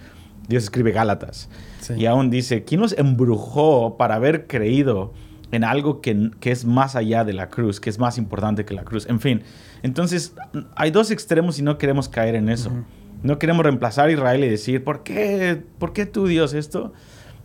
Dios 0.48 0.66
escribe 0.66 0.92
Gálatas. 0.92 1.50
Y 1.98 2.06
aún 2.06 2.30
dice, 2.30 2.66
¿quién 2.66 2.82
nos 2.82 2.96
embrujó 2.96 3.98
para 3.98 4.14
haber 4.14 4.46
creído 4.46 5.12
en 5.52 5.64
algo 5.64 6.02
que, 6.02 6.30
es 6.44 6.66
más 6.66 6.96
allá 6.96 7.24
de 7.24 7.34
la 7.34 7.50
cruz, 7.50 7.80
que 7.80 7.90
es 7.90 7.98
más 7.98 8.20
importante 8.20 8.64
que 8.64 8.76
la 8.76 8.84
cruz? 8.84 9.08
En 9.08 9.20
fin, 9.20 9.42
entonces 9.82 10.36
hay 10.76 10.92
dos 10.92 11.10
extremos 11.10 11.58
y 11.58 11.64
no 11.64 11.80
queremos 11.80 12.10
caer 12.10 12.36
en 12.36 12.48
eso. 12.48 12.70
No 13.24 13.40
queremos 13.40 13.64
reemplazar 13.64 14.10
a 14.10 14.12
Israel 14.12 14.44
y 14.44 14.50
decir, 14.50 14.84
¿por 14.84 15.02
qué, 15.02 15.64
¿por 15.80 15.94
qué 15.94 16.06
tú 16.06 16.28
Dios 16.28 16.54
esto? 16.54 16.94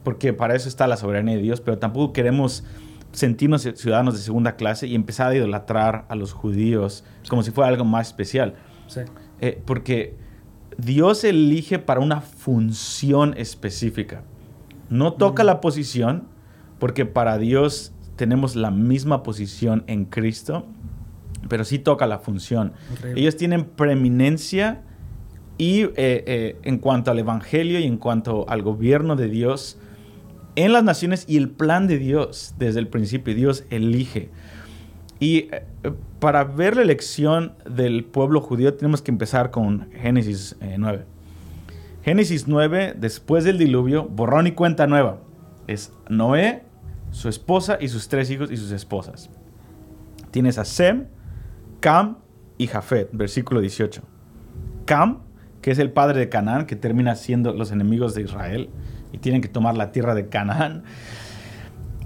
Porque 0.05 0.35
para 0.35 0.55
eso 0.57 0.69
está 0.69 0.87
la 0.87 0.99
soberanía 0.99 1.37
de 1.37 1.43
Dios, 1.43 1.63
pero 1.63 1.79
tampoco 1.79 2.13
queremos 2.13 2.65
sentirnos 3.13 3.63
ciudadanos 3.63 4.13
de 4.13 4.21
segunda 4.21 4.57
clase 4.57 4.87
y 4.87 4.95
empezar 4.95 5.33
a 5.33 5.35
idolatrar 5.35 6.05
a 6.11 6.15
los 6.17 6.35
judíos 6.35 7.03
como 7.31 7.43
si 7.43 7.51
fuera 7.51 7.69
algo 7.69 7.87
más 7.87 8.09
especial. 8.09 8.55
Eh, 9.41 9.61
porque 9.65 10.17
Dios 10.77 11.25
elige 11.25 11.79
para 11.79 12.01
una 12.01 12.21
función 12.21 13.35
específica. 13.37 14.23
No 14.91 15.15
toca 15.15 15.45
la 15.45 15.61
posición, 15.61 16.25
porque 16.79 17.05
para 17.05 17.39
Dios 17.39 17.93
tenemos 18.17 18.57
la 18.57 18.71
misma 18.71 19.23
posición 19.23 19.85
en 19.87 20.05
Cristo, 20.05 20.67
pero 21.49 21.65
sí 21.65 21.79
toca 21.79 22.07
la 22.07 22.19
función. 22.19 22.73
Ellos 23.15 23.37
tienen 23.37 23.65
preeminencia 23.65 24.83
y 25.57 25.83
eh, 25.83 25.95
eh, 25.97 26.57
en 26.63 26.79
cuanto 26.79 27.11
al 27.11 27.19
Evangelio 27.19 27.81
y 27.81 27.85
en 27.85 27.97
cuanto 27.97 28.49
al 28.49 28.63
gobierno 28.63 29.17
de 29.17 29.29
Dios 29.29 29.79
en 30.57 30.73
las 30.73 30.83
naciones 30.83 31.25
y 31.29 31.37
el 31.37 31.51
plan 31.51 31.87
de 31.87 31.99
Dios 31.99 32.55
desde 32.59 32.81
el 32.81 32.89
principio, 32.89 33.33
Dios 33.33 33.65
elige. 33.71 34.31
Y 35.21 35.49
eh, 35.53 35.63
para 36.21 36.45
ver 36.45 36.77
la 36.77 36.83
elección 36.83 37.55
del 37.69 38.05
pueblo 38.05 38.41
judío 38.41 38.75
tenemos 38.75 39.03
que 39.03 39.11
empezar 39.11 39.51
con 39.51 39.91
Génesis 39.93 40.57
9. 40.61 40.99
Eh, 40.99 41.05
Génesis 42.05 42.49
9, 42.49 42.95
después 42.97 43.45
del 43.45 43.59
diluvio, 43.59 44.05
borrón 44.05 44.47
y 44.47 44.53
cuenta 44.53 44.87
nueva. 44.87 45.19
Es 45.67 45.93
Noé, 46.09 46.63
su 47.11 47.29
esposa 47.29 47.79
y 47.81 47.89
sus 47.89 48.09
tres 48.09 48.31
hijos 48.31 48.51
y 48.51 48.57
sus 48.57 48.71
esposas. 48.71 49.31
Tienes 50.31 50.59
a 50.59 50.65
Sem, 50.65 51.07
Cam 51.81 52.19
y 52.57 52.67
Jafet, 52.67 53.11
versículo 53.13 53.61
18. 53.61 54.03
Cam, 54.85 55.21
que 55.61 55.71
es 55.71 55.79
el 55.79 55.91
padre 55.91 56.21
de 56.21 56.29
Canaán, 56.29 56.67
que 56.67 56.77
termina 56.77 57.15
siendo 57.15 57.53
los 57.53 57.73
enemigos 57.73 58.15
de 58.15 58.23
Israel 58.23 58.71
y 59.13 59.19
tienen 59.19 59.41
que 59.41 59.49
tomar 59.49 59.77
la 59.77 59.93
tierra 59.93 60.15
de 60.15 60.29
Canaán. 60.29 60.85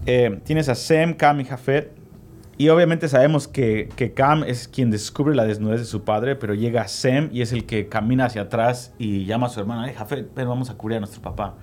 Eh, 0.07 0.40
tienes 0.45 0.69
a 0.69 0.75
Sem, 0.75 1.14
Cam 1.14 1.40
y 1.40 1.45
Jafet. 1.45 2.01
Y 2.59 2.68
obviamente 2.68 3.09
sabemos 3.09 3.49
que, 3.49 3.88
que, 3.97 4.12
Cam 4.12 4.44
es 4.44 4.68
quien 4.68 4.90
descubre 4.90 5.35
la 5.35 5.44
desnudez 5.44 5.80
de 5.80 5.87
su 5.87 6.04
padre, 6.04 6.37
pero 6.37 6.54
llega 6.54 6.87
Sem 6.87 7.30
y 7.32 7.40
es 7.40 7.52
el 7.52 7.64
que 7.64 7.88
camina 7.88 8.26
hacia 8.26 8.42
atrás 8.42 8.94
y 8.99 9.25
llama 9.25 9.47
a 9.47 9.50
su 9.50 9.61
hermano, 9.61 9.85
hey, 9.87 9.94
Jafet, 9.97 10.35
ven, 10.35 10.49
vamos 10.49 10.68
a 10.68 10.75
cubrir 10.75 10.99
a 10.99 11.00
nuestro 11.00 11.23
papá. 11.23 11.54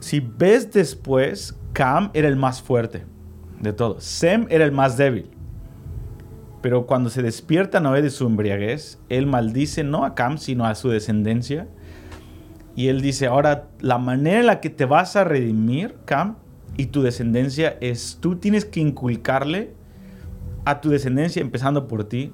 Si 0.00 0.20
ves 0.20 0.70
después, 0.70 1.58
Cam 1.72 2.10
era 2.14 2.28
el 2.28 2.36
más 2.36 2.62
fuerte 2.62 3.04
de 3.60 3.72
todos. 3.72 4.04
Sem 4.04 4.46
era 4.50 4.64
el 4.64 4.72
más 4.72 4.96
débil. 4.96 5.30
Pero 6.62 6.86
cuando 6.86 7.10
se 7.10 7.22
despierta 7.22 7.80
Noé 7.80 8.02
de 8.02 8.10
su 8.10 8.26
embriaguez, 8.26 9.00
él 9.08 9.26
maldice 9.26 9.84
no 9.84 10.04
a 10.04 10.14
Cam, 10.14 10.38
sino 10.38 10.66
a 10.66 10.74
su 10.74 10.90
descendencia. 10.90 11.68
Y 12.74 12.88
él 12.88 13.00
dice, 13.00 13.26
ahora 13.26 13.68
la 13.80 13.98
manera 13.98 14.40
en 14.40 14.46
la 14.46 14.60
que 14.60 14.70
te 14.70 14.84
vas 14.84 15.16
a 15.16 15.24
redimir, 15.24 15.96
Cam, 16.04 16.36
y 16.78 16.86
tu 16.86 17.02
descendencia 17.02 17.76
es, 17.80 18.18
tú 18.20 18.36
tienes 18.36 18.64
que 18.64 18.80
inculcarle 18.80 19.72
a 20.64 20.80
tu 20.80 20.90
descendencia, 20.90 21.42
empezando 21.42 21.88
por 21.88 22.04
ti, 22.04 22.32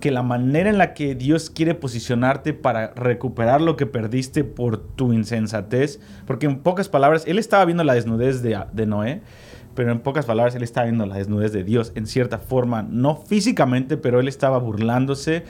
que 0.00 0.10
la 0.10 0.24
manera 0.24 0.68
en 0.68 0.76
la 0.76 0.92
que 0.92 1.14
Dios 1.14 1.48
quiere 1.48 1.76
posicionarte 1.76 2.52
para 2.52 2.92
recuperar 2.94 3.60
lo 3.60 3.76
que 3.76 3.86
perdiste 3.86 4.42
por 4.42 4.78
tu 4.78 5.12
insensatez, 5.12 6.00
porque 6.26 6.46
en 6.46 6.58
pocas 6.58 6.88
palabras, 6.88 7.24
él 7.28 7.38
estaba 7.38 7.64
viendo 7.64 7.84
la 7.84 7.94
desnudez 7.94 8.42
de, 8.42 8.86
Noé, 8.86 9.22
pero 9.76 9.92
en 9.92 10.00
pocas 10.00 10.26
palabras 10.26 10.56
él 10.56 10.64
estaba 10.64 10.86
viendo 10.86 11.06
la 11.06 11.18
desnudez 11.18 11.52
de 11.52 11.62
Dios 11.62 11.92
en 11.94 12.08
cierta 12.08 12.38
forma, 12.38 12.82
no 12.82 13.14
físicamente, 13.14 13.96
pero 13.96 14.18
él 14.18 14.26
estaba 14.26 14.58
burlándose 14.58 15.44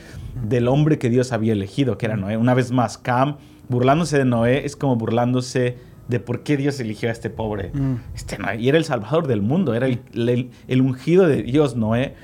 del 0.47 0.69
hombre 0.69 0.99
que 0.99 1.09
Dios 1.09 1.33
había 1.33 1.55
elegido, 1.55 1.97
que 1.97 2.05
era 2.05 2.19
Noé. 2.19 2.37
Una 2.37 2.53
vez 2.53 2.71
más, 2.71 2.99
Cam, 2.99 3.39
burlándose 3.71 4.19
de 4.19 4.27
Noé 4.27 4.67
es 4.67 4.77
como 4.77 4.97
burlándose 4.97 5.79
de 6.09 6.21
por 6.21 6.43
qué 6.43 6.57
Dios 6.57 6.79
eligió 6.81 7.09
a 7.09 7.13
este 7.13 7.31
pobre. 7.31 7.71
Mm. 7.73 7.95
Este, 8.15 8.39
y 8.59 8.69
era 8.69 8.79
el 8.79 8.85
salvador 8.85 9.27
del 9.27 9.43
mundo, 9.43 9.75
era 9.75 9.87
el, 9.87 10.81
ungido 10.81 11.27
de 11.27 11.43
Dios, 11.43 11.77
Noé. 11.77 12.15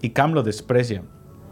Y 0.00 0.10
Cam 0.10 0.32
lo 0.32 0.42
desprecia. 0.42 1.02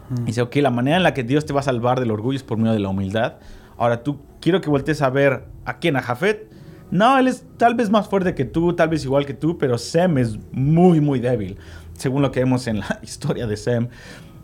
Mm. 0.09 0.21
Y 0.23 0.25
dice, 0.25 0.41
ok, 0.41 0.55
la 0.57 0.69
manera 0.69 0.97
en 0.97 1.03
la 1.03 1.13
que 1.13 1.23
Dios 1.23 1.45
te 1.45 1.53
va 1.53 1.61
a 1.61 1.63
salvar 1.63 1.99
del 1.99 2.11
orgullo 2.11 2.37
es 2.37 2.43
por 2.43 2.57
medio 2.57 2.73
de 2.73 2.79
la 2.79 2.89
humildad. 2.89 3.35
Ahora 3.77 4.03
tú 4.03 4.19
quiero 4.41 4.61
que 4.61 4.69
voltees 4.69 5.01
a 5.01 5.09
ver 5.09 5.45
a 5.65 5.77
quién, 5.77 5.95
a 5.95 6.01
Jafet. 6.01 6.51
No, 6.89 7.17
él 7.17 7.27
es 7.27 7.45
tal 7.57 7.75
vez 7.75 7.89
más 7.89 8.07
fuerte 8.07 8.33
que 8.33 8.45
tú, 8.45 8.73
tal 8.73 8.89
vez 8.89 9.03
igual 9.03 9.25
que 9.25 9.33
tú, 9.33 9.57
pero 9.57 9.77
Sem 9.77 10.17
es 10.17 10.39
muy, 10.51 11.01
muy 11.01 11.19
débil, 11.19 11.57
según 11.93 12.21
lo 12.21 12.31
que 12.31 12.39
vemos 12.39 12.67
en 12.67 12.79
la 12.79 12.99
historia 13.03 13.45
de 13.45 13.57
Sem. 13.57 13.89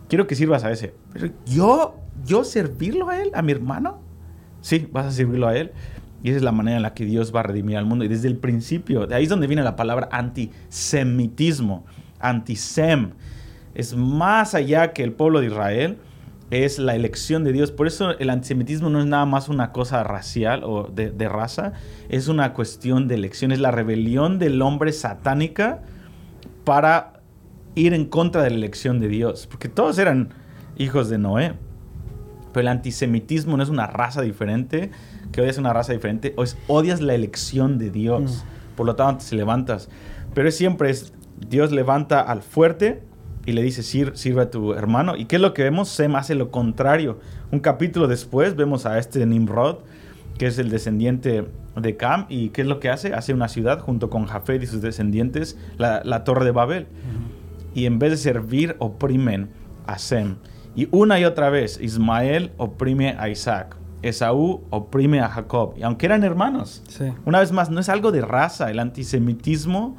Quiero 0.08 0.26
que 0.26 0.34
sirvas 0.34 0.64
a 0.64 0.70
ese. 0.70 0.94
Pero 1.12 1.30
yo, 1.46 1.96
yo 2.24 2.44
servirlo 2.44 3.08
a 3.08 3.20
él, 3.20 3.30
a 3.34 3.42
mi 3.42 3.52
hermano. 3.52 4.00
Sí, 4.60 4.88
vas 4.92 5.06
a 5.06 5.10
servirlo 5.10 5.48
a 5.48 5.56
él. 5.56 5.72
Y 6.24 6.30
esa 6.30 6.38
es 6.38 6.42
la 6.42 6.52
manera 6.52 6.78
en 6.78 6.82
la 6.82 6.94
que 6.94 7.04
Dios 7.04 7.34
va 7.34 7.40
a 7.40 7.42
redimir 7.42 7.76
al 7.76 7.84
mundo. 7.84 8.02
Y 8.02 8.08
desde 8.08 8.28
el 8.28 8.38
principio, 8.38 9.06
de 9.06 9.14
ahí 9.14 9.24
es 9.24 9.28
donde 9.28 9.46
viene 9.46 9.62
la 9.62 9.76
palabra 9.76 10.08
antisemitismo, 10.10 11.84
antisem. 12.18 13.10
Es 13.74 13.94
más 13.94 14.54
allá 14.54 14.94
que 14.94 15.04
el 15.04 15.12
pueblo 15.12 15.40
de 15.40 15.48
Israel, 15.48 15.98
es 16.50 16.78
la 16.78 16.94
elección 16.94 17.44
de 17.44 17.52
Dios. 17.52 17.72
Por 17.72 17.86
eso 17.86 18.18
el 18.18 18.30
antisemitismo 18.30 18.88
no 18.88 19.00
es 19.00 19.06
nada 19.06 19.26
más 19.26 19.50
una 19.50 19.70
cosa 19.70 20.02
racial 20.02 20.64
o 20.64 20.84
de, 20.84 21.10
de 21.10 21.28
raza, 21.28 21.74
es 22.08 22.28
una 22.28 22.54
cuestión 22.54 23.06
de 23.06 23.16
elección, 23.16 23.52
es 23.52 23.60
la 23.60 23.70
rebelión 23.70 24.38
del 24.38 24.62
hombre 24.62 24.92
satánica 24.92 25.82
para 26.64 27.20
ir 27.74 27.92
en 27.92 28.06
contra 28.06 28.42
de 28.42 28.48
la 28.48 28.56
elección 28.56 28.98
de 28.98 29.08
Dios. 29.08 29.46
Porque 29.46 29.68
todos 29.68 29.98
eran 29.98 30.30
hijos 30.78 31.10
de 31.10 31.18
Noé. 31.18 31.52
Pero 32.54 32.62
el 32.62 32.68
antisemitismo 32.68 33.58
no 33.58 33.62
es 33.62 33.68
una 33.68 33.88
raza 33.88 34.22
diferente, 34.22 34.90
que 35.34 35.40
odias 35.40 35.58
una 35.58 35.72
raza 35.72 35.92
diferente, 35.92 36.32
o 36.36 36.44
es 36.44 36.56
odias 36.68 37.00
la 37.00 37.12
elección 37.12 37.76
de 37.76 37.90
Dios. 37.90 38.44
Mm. 38.44 38.76
Por 38.76 38.86
lo 38.86 38.94
tanto, 38.94 39.24
te 39.28 39.34
levantas. 39.34 39.88
Pero 40.32 40.48
siempre 40.52 40.90
es, 40.90 41.12
Dios 41.48 41.72
levanta 41.72 42.20
al 42.20 42.40
fuerte 42.40 43.02
y 43.44 43.50
le 43.50 43.62
dice, 43.64 43.82
sirve 43.82 44.42
a 44.42 44.50
tu 44.52 44.74
hermano. 44.74 45.16
¿Y 45.16 45.24
qué 45.24 45.34
es 45.36 45.42
lo 45.42 45.52
que 45.52 45.64
vemos? 45.64 45.88
Sem 45.88 46.14
hace 46.14 46.36
lo 46.36 46.52
contrario. 46.52 47.18
Un 47.50 47.58
capítulo 47.58 48.06
después 48.06 48.54
vemos 48.54 48.86
a 48.86 48.96
este 48.96 49.26
Nimrod, 49.26 49.78
que 50.38 50.46
es 50.46 50.58
el 50.60 50.70
descendiente 50.70 51.48
de 51.74 51.96
Cam, 51.96 52.26
y 52.28 52.50
¿qué 52.50 52.62
es 52.62 52.68
lo 52.68 52.78
que 52.78 52.88
hace? 52.88 53.12
Hace 53.12 53.34
una 53.34 53.48
ciudad 53.48 53.80
junto 53.80 54.10
con 54.10 54.26
Jafet 54.26 54.62
y 54.62 54.66
sus 54.66 54.82
descendientes, 54.82 55.58
la, 55.78 56.22
Torre 56.22 56.44
de 56.44 56.52
Babel. 56.52 56.86
Y 57.74 57.86
en 57.86 57.98
vez 57.98 58.12
de 58.12 58.18
servir, 58.18 58.76
oprimen 58.78 59.50
a 59.88 59.98
Sem. 59.98 60.36
Y 60.76 60.86
una 60.92 61.18
y 61.18 61.24
otra 61.24 61.50
vez, 61.50 61.80
Ismael 61.80 62.52
oprime 62.56 63.16
a 63.18 63.28
Isaac. 63.28 63.76
Esaú 64.08 64.62
oprime 64.70 65.20
a 65.20 65.28
Jacob, 65.28 65.74
y 65.76 65.82
aunque 65.82 66.06
eran 66.06 66.24
hermanos. 66.24 66.82
Una 67.24 67.40
vez 67.40 67.52
más, 67.52 67.70
no 67.70 67.80
es 67.80 67.88
algo 67.88 68.12
de 68.12 68.20
raza, 68.20 68.70
el 68.70 68.78
antisemitismo 68.78 69.96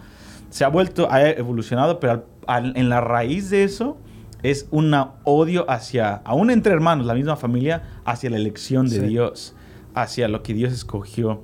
se 0.49 0.63
ha 0.63 0.67
vuelto, 0.69 1.11
ha 1.11 1.27
evolucionado, 1.29 1.99
pero 1.99 2.27
en 2.47 2.89
la 2.89 3.01
raíz 3.01 3.49
de 3.49 3.63
eso 3.63 3.97
es 4.43 4.67
un 4.69 4.95
odio 5.23 5.69
hacia, 5.69 6.21
aún 6.23 6.51
entre 6.51 6.71
hermanos, 6.71 7.07
la 7.07 7.15
misma 7.15 7.35
familia, 7.35 7.83
hacia 8.05 8.29
la 8.29 8.37
elección 8.37 8.87
de 8.87 9.01
Dios, 9.01 9.55
hacia 9.95 10.27
lo 10.27 10.43
que 10.43 10.53
Dios 10.53 10.71
escogió. 10.71 11.41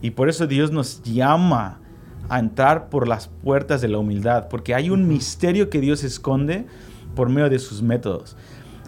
Y 0.00 0.12
por 0.12 0.28
eso 0.28 0.46
Dios 0.46 0.70
nos 0.70 1.02
llama 1.02 1.80
a 2.28 2.38
entrar 2.38 2.88
por 2.90 3.08
las 3.08 3.28
puertas 3.28 3.80
de 3.80 3.88
la 3.88 3.98
humildad, 3.98 4.48
porque 4.48 4.74
hay 4.74 4.88
un 4.88 5.08
misterio 5.08 5.68
que 5.68 5.80
Dios 5.80 6.04
esconde 6.04 6.66
por 7.16 7.28
medio 7.28 7.50
de 7.50 7.58
sus 7.58 7.82
métodos. 7.82 8.36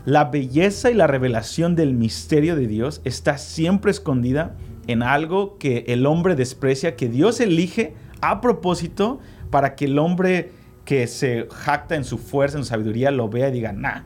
La 0.06 0.26
belleza 0.26 0.88
y 0.88 0.94
la 0.94 1.08
revelación 1.08 1.74
del 1.74 1.92
misterio 1.92 2.54
de 2.54 2.68
Dios 2.68 3.00
está 3.02 3.38
siempre 3.38 3.90
escondida 3.90 4.54
en 4.86 5.02
algo 5.02 5.58
que 5.58 5.84
el 5.88 6.06
hombre 6.06 6.36
desprecia, 6.36 6.94
que 6.94 7.08
Dios 7.08 7.40
elige 7.40 7.94
a 8.20 8.40
propósito 8.40 9.18
para 9.50 9.74
que 9.74 9.86
el 9.86 9.98
hombre 9.98 10.52
que 10.84 11.08
se 11.08 11.48
jacta 11.50 11.96
en 11.96 12.04
su 12.04 12.18
fuerza, 12.18 12.56
en 12.56 12.62
su 12.62 12.70
sabiduría, 12.70 13.10
lo 13.10 13.28
vea 13.28 13.48
y 13.48 13.52
diga, 13.52 13.72
nah. 13.72 14.02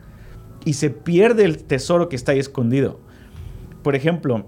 Y 0.65 0.73
se 0.73 0.89
pierde 0.89 1.45
el 1.45 1.63
tesoro 1.65 2.09
que 2.09 2.15
está 2.15 2.31
ahí 2.31 2.39
escondido. 2.39 2.99
Por 3.83 3.95
ejemplo, 3.95 4.47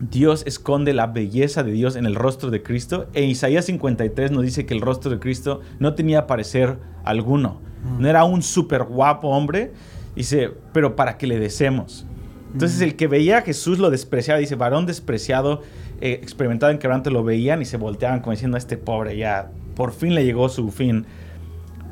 Dios 0.00 0.42
esconde 0.46 0.94
la 0.94 1.08
belleza 1.08 1.64
de 1.64 1.72
Dios 1.72 1.96
en 1.96 2.06
el 2.06 2.14
rostro 2.14 2.48
de 2.50 2.62
Cristo. 2.62 3.08
En 3.12 3.28
Isaías 3.28 3.66
53 3.66 4.30
nos 4.30 4.42
dice 4.42 4.64
que 4.64 4.72
el 4.72 4.80
rostro 4.80 5.10
de 5.10 5.18
Cristo 5.18 5.60
no 5.80 5.94
tenía 5.94 6.26
parecer 6.26 6.78
alguno. 7.04 7.60
No 7.98 8.08
era 8.08 8.24
un 8.24 8.42
súper 8.42 8.84
guapo 8.84 9.28
hombre, 9.28 9.72
Dice, 10.18 10.50
pero 10.72 10.96
para 10.96 11.16
que 11.16 11.26
le 11.26 11.38
deseemos. 11.38 12.04
Entonces 12.52 12.80
el 12.80 12.96
que 12.96 13.06
veía 13.06 13.38
a 13.38 13.42
Jesús 13.42 13.78
lo 13.78 13.88
despreciaba, 13.90 14.40
dice, 14.40 14.56
varón 14.56 14.84
despreciado, 14.84 15.62
eh, 16.00 16.18
experimentado 16.22 16.72
en 16.72 16.78
quebranto, 16.78 17.10
lo 17.10 17.22
veían 17.22 17.62
y 17.62 17.64
se 17.64 17.76
volteaban 17.76 18.20
como 18.20 18.32
diciendo, 18.32 18.56
a 18.56 18.58
este 18.58 18.76
pobre 18.76 19.16
ya, 19.16 19.50
por 19.76 19.92
fin 19.92 20.14
le 20.14 20.24
llegó 20.24 20.48
su 20.48 20.70
fin. 20.70 21.06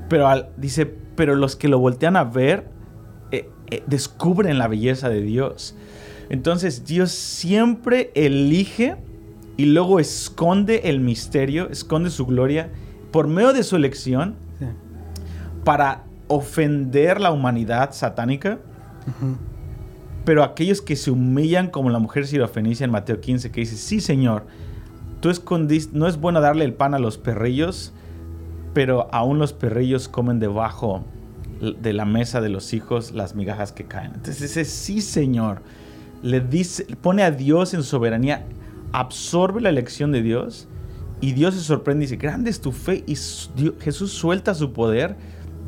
Pero 0.08 0.28
dice, 0.56 0.86
pero 0.86 1.36
los 1.36 1.54
que 1.56 1.68
lo 1.68 1.78
voltean 1.78 2.16
a 2.16 2.24
ver, 2.24 2.66
eh, 3.30 3.48
eh, 3.70 3.82
descubren 3.86 4.58
la 4.58 4.66
belleza 4.66 5.08
de 5.08 5.20
Dios. 5.20 5.76
Entonces 6.28 6.84
Dios 6.84 7.12
siempre 7.12 8.10
elige 8.14 8.96
y 9.56 9.66
luego 9.66 10.00
esconde 10.00 10.82
el 10.84 10.98
misterio, 11.00 11.68
esconde 11.70 12.10
su 12.10 12.26
gloria 12.26 12.70
por 13.12 13.28
medio 13.28 13.52
de 13.52 13.62
su 13.62 13.76
elección 13.76 14.34
Sí. 14.58 14.66
para 15.64 16.05
ofender 16.28 17.20
la 17.20 17.30
humanidad 17.30 17.92
satánica. 17.92 18.58
Pero 20.24 20.42
aquellos 20.42 20.82
que 20.82 20.96
se 20.96 21.10
humillan 21.10 21.68
como 21.70 21.90
la 21.90 22.00
mujer 22.00 22.26
sirofenicia 22.26 22.84
en 22.84 22.90
Mateo 22.90 23.20
15 23.20 23.52
que 23.52 23.60
dice, 23.60 23.76
sí 23.76 24.00
Señor, 24.00 24.44
tú 25.20 25.30
escondiste, 25.30 25.96
no 25.96 26.08
es 26.08 26.16
bueno 26.16 26.40
darle 26.40 26.64
el 26.64 26.72
pan 26.74 26.94
a 26.94 26.98
los 26.98 27.16
perrillos, 27.16 27.92
pero 28.74 29.08
aún 29.12 29.38
los 29.38 29.52
perrillos 29.52 30.08
comen 30.08 30.40
debajo 30.40 31.04
de 31.60 31.92
la 31.92 32.04
mesa 32.04 32.40
de 32.40 32.48
los 32.48 32.74
hijos 32.74 33.12
las 33.12 33.34
migajas 33.36 33.70
que 33.72 33.84
caen. 33.84 34.12
Entonces 34.14 34.40
dice, 34.40 34.64
sí 34.64 35.00
Señor, 35.00 35.62
le 36.22 36.40
dice, 36.40 36.84
pone 37.00 37.22
a 37.22 37.30
Dios 37.30 37.72
en 37.72 37.84
soberanía, 37.84 38.44
absorbe 38.92 39.60
la 39.60 39.68
elección 39.68 40.10
de 40.10 40.22
Dios 40.22 40.66
y 41.20 41.32
Dios 41.32 41.54
se 41.54 41.60
sorprende 41.60 42.04
y 42.04 42.06
dice, 42.08 42.16
grande 42.16 42.50
es 42.50 42.60
tu 42.60 42.72
fe 42.72 43.04
y 43.06 43.14
Dios- 43.14 43.50
Jesús 43.80 44.10
suelta 44.12 44.54
su 44.54 44.72
poder 44.72 45.14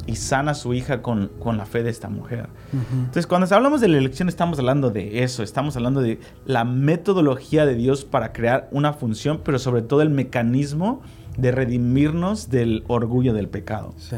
y 0.08 0.16
sana 0.16 0.52
a 0.52 0.54
su 0.54 0.72
hija 0.72 1.02
con, 1.02 1.28
con 1.38 1.58
la 1.58 1.66
fe 1.66 1.82
de 1.82 1.90
esta 1.90 2.08
mujer. 2.08 2.48
Entonces, 2.72 3.26
cuando 3.26 3.54
hablamos 3.54 3.82
de 3.82 3.88
la 3.88 3.98
elección, 3.98 4.30
estamos 4.30 4.58
hablando 4.58 4.90
de 4.90 5.22
eso, 5.22 5.42
estamos 5.42 5.76
hablando 5.76 6.00
de 6.00 6.18
la 6.46 6.64
metodología 6.64 7.66
de 7.66 7.74
Dios 7.74 8.06
para 8.06 8.32
crear 8.32 8.68
una 8.72 8.94
función, 8.94 9.42
pero 9.44 9.58
sobre 9.58 9.82
todo 9.82 10.00
el 10.00 10.08
mecanismo 10.08 11.02
de 11.36 11.52
redimirnos 11.52 12.48
del 12.48 12.84
orgullo 12.88 13.34
del 13.34 13.48
pecado. 13.48 13.94
Sí. 13.98 14.16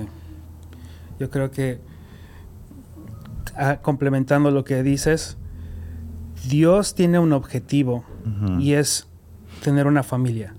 Yo 1.19 1.29
creo 1.29 1.51
que 1.51 1.81
ah, 3.57 3.81
complementando 3.83 4.53
lo 4.53 4.63
que 4.63 4.85
dices, 4.85 5.39
Dios 6.49 6.95
tiene 6.95 7.19
un 7.19 7.33
objetivo 7.33 8.05
y 8.61 8.75
es 8.75 9.09
tener 9.65 9.89
una 9.89 10.05
familia. 10.05 10.55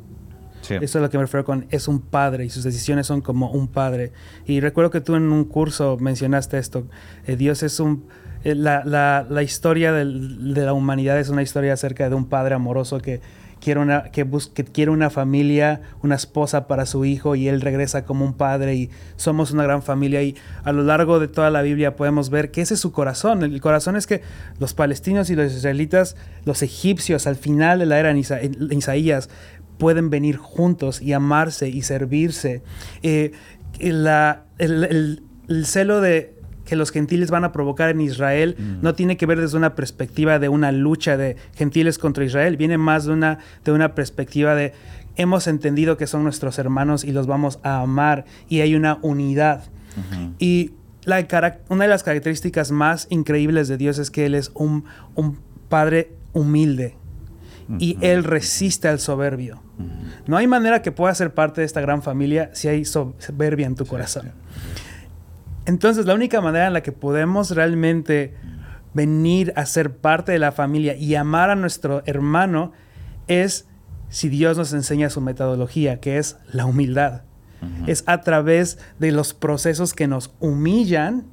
Eso 0.84 0.98
es 1.00 1.02
lo 1.02 1.10
que 1.10 1.18
me 1.18 1.24
refiero 1.24 1.44
con 1.46 1.66
es 1.70 1.88
un 1.88 2.00
padre 2.00 2.46
y 2.46 2.50
sus 2.50 2.64
decisiones 2.64 3.08
son 3.08 3.22
como 3.22 3.52
un 3.52 3.68
padre. 3.68 4.12
Y 4.46 4.60
recuerdo 4.60 4.90
que 4.92 5.02
tú 5.02 5.16
en 5.16 5.32
un 5.32 5.46
curso 5.46 5.98
mencionaste 6.00 6.58
esto. 6.58 6.86
eh, 7.28 7.36
Dios 7.36 7.64
es 7.64 7.80
un... 7.80 8.06
eh, 8.44 8.56
la, 8.56 8.84
la- 8.86 9.26
la 9.30 9.44
historia 9.44 9.92
de 9.94 10.06
la 10.06 10.74
humanidad 10.74 11.20
es 11.20 11.30
una 11.30 11.42
historia 11.42 11.74
acerca 11.74 12.10
de 12.10 12.16
un 12.16 12.26
padre 12.26 12.56
amoroso 12.56 13.00
que 13.00 13.22
quiere 13.60 13.80
una, 13.80 14.06
que 14.06 14.24
bus- 14.24 14.48
que 14.52 14.64
quiere 14.64 14.90
una 14.90 15.12
familia, 15.12 15.82
una 16.02 16.16
esposa 16.16 16.66
para 16.66 16.88
su 16.88 17.06
hijo 17.06 17.36
y 17.36 17.48
él 17.48 17.62
regresa 17.62 18.06
como 18.06 18.26
un 18.26 18.34
padre 18.34 18.74
y 18.74 18.90
somos 19.18 19.52
una 19.52 19.62
gran 19.62 19.84
familia 19.84 20.24
y 20.24 20.36
a 20.64 20.72
lo 20.72 20.82
largo 20.82 21.20
de 21.20 21.28
toda 21.28 21.52
la 21.52 21.62
Biblia 21.62 21.96
podemos 21.96 22.32
ver 22.32 22.50
que 22.50 22.62
ese 22.62 22.74
es 22.74 22.80
su 22.80 22.92
corazón. 22.92 23.44
El 23.44 23.62
corazón 23.62 23.96
es 23.96 24.08
que 24.08 24.24
los 24.60 24.74
palestinos 24.74 25.30
y 25.30 25.36
los 25.36 25.54
israelitas, 25.54 26.16
los 26.44 26.64
egipcios 26.64 27.28
al 27.28 27.36
final 27.36 27.78
de 27.78 27.86
la 27.86 28.00
era 28.00 28.10
en 28.10 28.18
Isaías, 28.72 29.30
pueden 29.82 30.12
venir 30.12 30.38
juntos 30.38 31.02
y 31.02 31.12
amarse 31.14 31.68
y 31.68 31.82
servirse. 31.82 32.62
Eh, 33.02 33.32
la- 33.80 34.44
el, 34.60 34.84
el- 34.84 35.24
el 35.50 35.66
celo 35.66 36.02
de 36.02 36.36
que 36.66 36.76
los 36.76 36.92
gentiles 36.92 37.32
van 37.32 37.44
a 37.44 37.52
provocar 37.52 37.90
en 37.90 38.00
Israel 38.00 38.56
no 38.82 38.94
tiene 38.94 39.18
que 39.18 39.26
ver 39.26 39.42
desde 39.42 39.58
una 39.58 39.74
perspectiva 39.76 40.38
de 40.40 40.48
una 40.50 40.72
lucha 40.72 41.18
de 41.18 41.36
gentiles 41.56 41.98
contra 41.98 42.24
Israel, 42.24 42.56
viene 42.58 42.78
más 42.78 43.06
de 43.06 43.12
una, 43.14 43.40
de 43.66 43.72
una 43.72 43.94
perspectiva 43.96 44.54
de 44.56 44.72
hemos 45.18 45.48
entendido 45.48 45.98
que 45.98 46.06
son 46.08 46.24
nuestros 46.24 46.60
hermanos 46.60 47.04
y 47.04 47.12
los 47.12 47.26
vamos 47.28 47.60
a 47.64 47.82
amar 47.82 48.24
y 48.48 48.62
hay 48.62 48.76
una 48.76 49.00
unidad. 49.02 49.64
Y 50.40 50.72
la 51.04 51.26
una 51.70 51.84
de 51.86 51.90
las 51.90 52.04
características 52.04 52.72
más 52.72 53.08
increíbles 53.10 53.68
de 53.68 53.78
Dios 53.78 53.98
es 53.98 54.12
que 54.12 54.26
Él 54.28 54.36
es 54.36 54.52
un, 54.54 54.86
un 55.16 55.40
Padre 55.68 56.14
humilde 56.34 56.96
y. 57.80 57.98
Él 58.02 58.24
resiste 58.24 58.88
al 58.88 59.00
soberbio. 59.00 59.62
No 60.28 60.38
hay 60.38 60.48
manera 60.48 60.82
que 60.82 60.92
puedas 60.92 61.18
ser 61.18 61.34
parte 61.34 61.62
de 61.62 61.66
esta 61.66 61.82
gran 61.82 62.02
familia 62.02 62.50
si 62.54 62.68
hay 62.68 62.86
so- 62.86 63.16
soberbia 63.20 63.66
en 63.68 63.76
tu 63.76 63.86
corazón. 63.86 64.32
Entonces, 65.66 66.06
la 66.06 66.14
única 66.16 66.42
manera 66.42 66.68
en 66.68 66.74
la 66.74 66.82
que 66.82 66.92
podemos 66.92 67.52
realmente 67.52 68.36
venir 68.94 69.54
a 69.56 69.66
ser 69.66 69.96
parte 69.96 70.32
de 70.32 70.40
la 70.40 70.52
familia 70.52 70.96
y 70.96 71.16
amar 71.16 71.50
a 71.50 71.56
nuestro 71.56 72.02
hermano 72.06 72.74
es 73.28 73.68
si 74.10 74.28
Dios 74.28 74.58
nos 74.58 74.74
enseña 74.74 75.10
su 75.10 75.22
metodología, 75.22 76.00
que 76.00 76.18
es 76.18 76.38
la 76.52 76.66
humildad. 76.66 77.22
Es 77.86 78.04
a 78.08 78.22
través 78.22 78.80
de 78.98 79.12
los 79.12 79.36
procesos 79.36 79.94
que 79.94 80.08
nos 80.08 80.34
humillan 80.40 81.26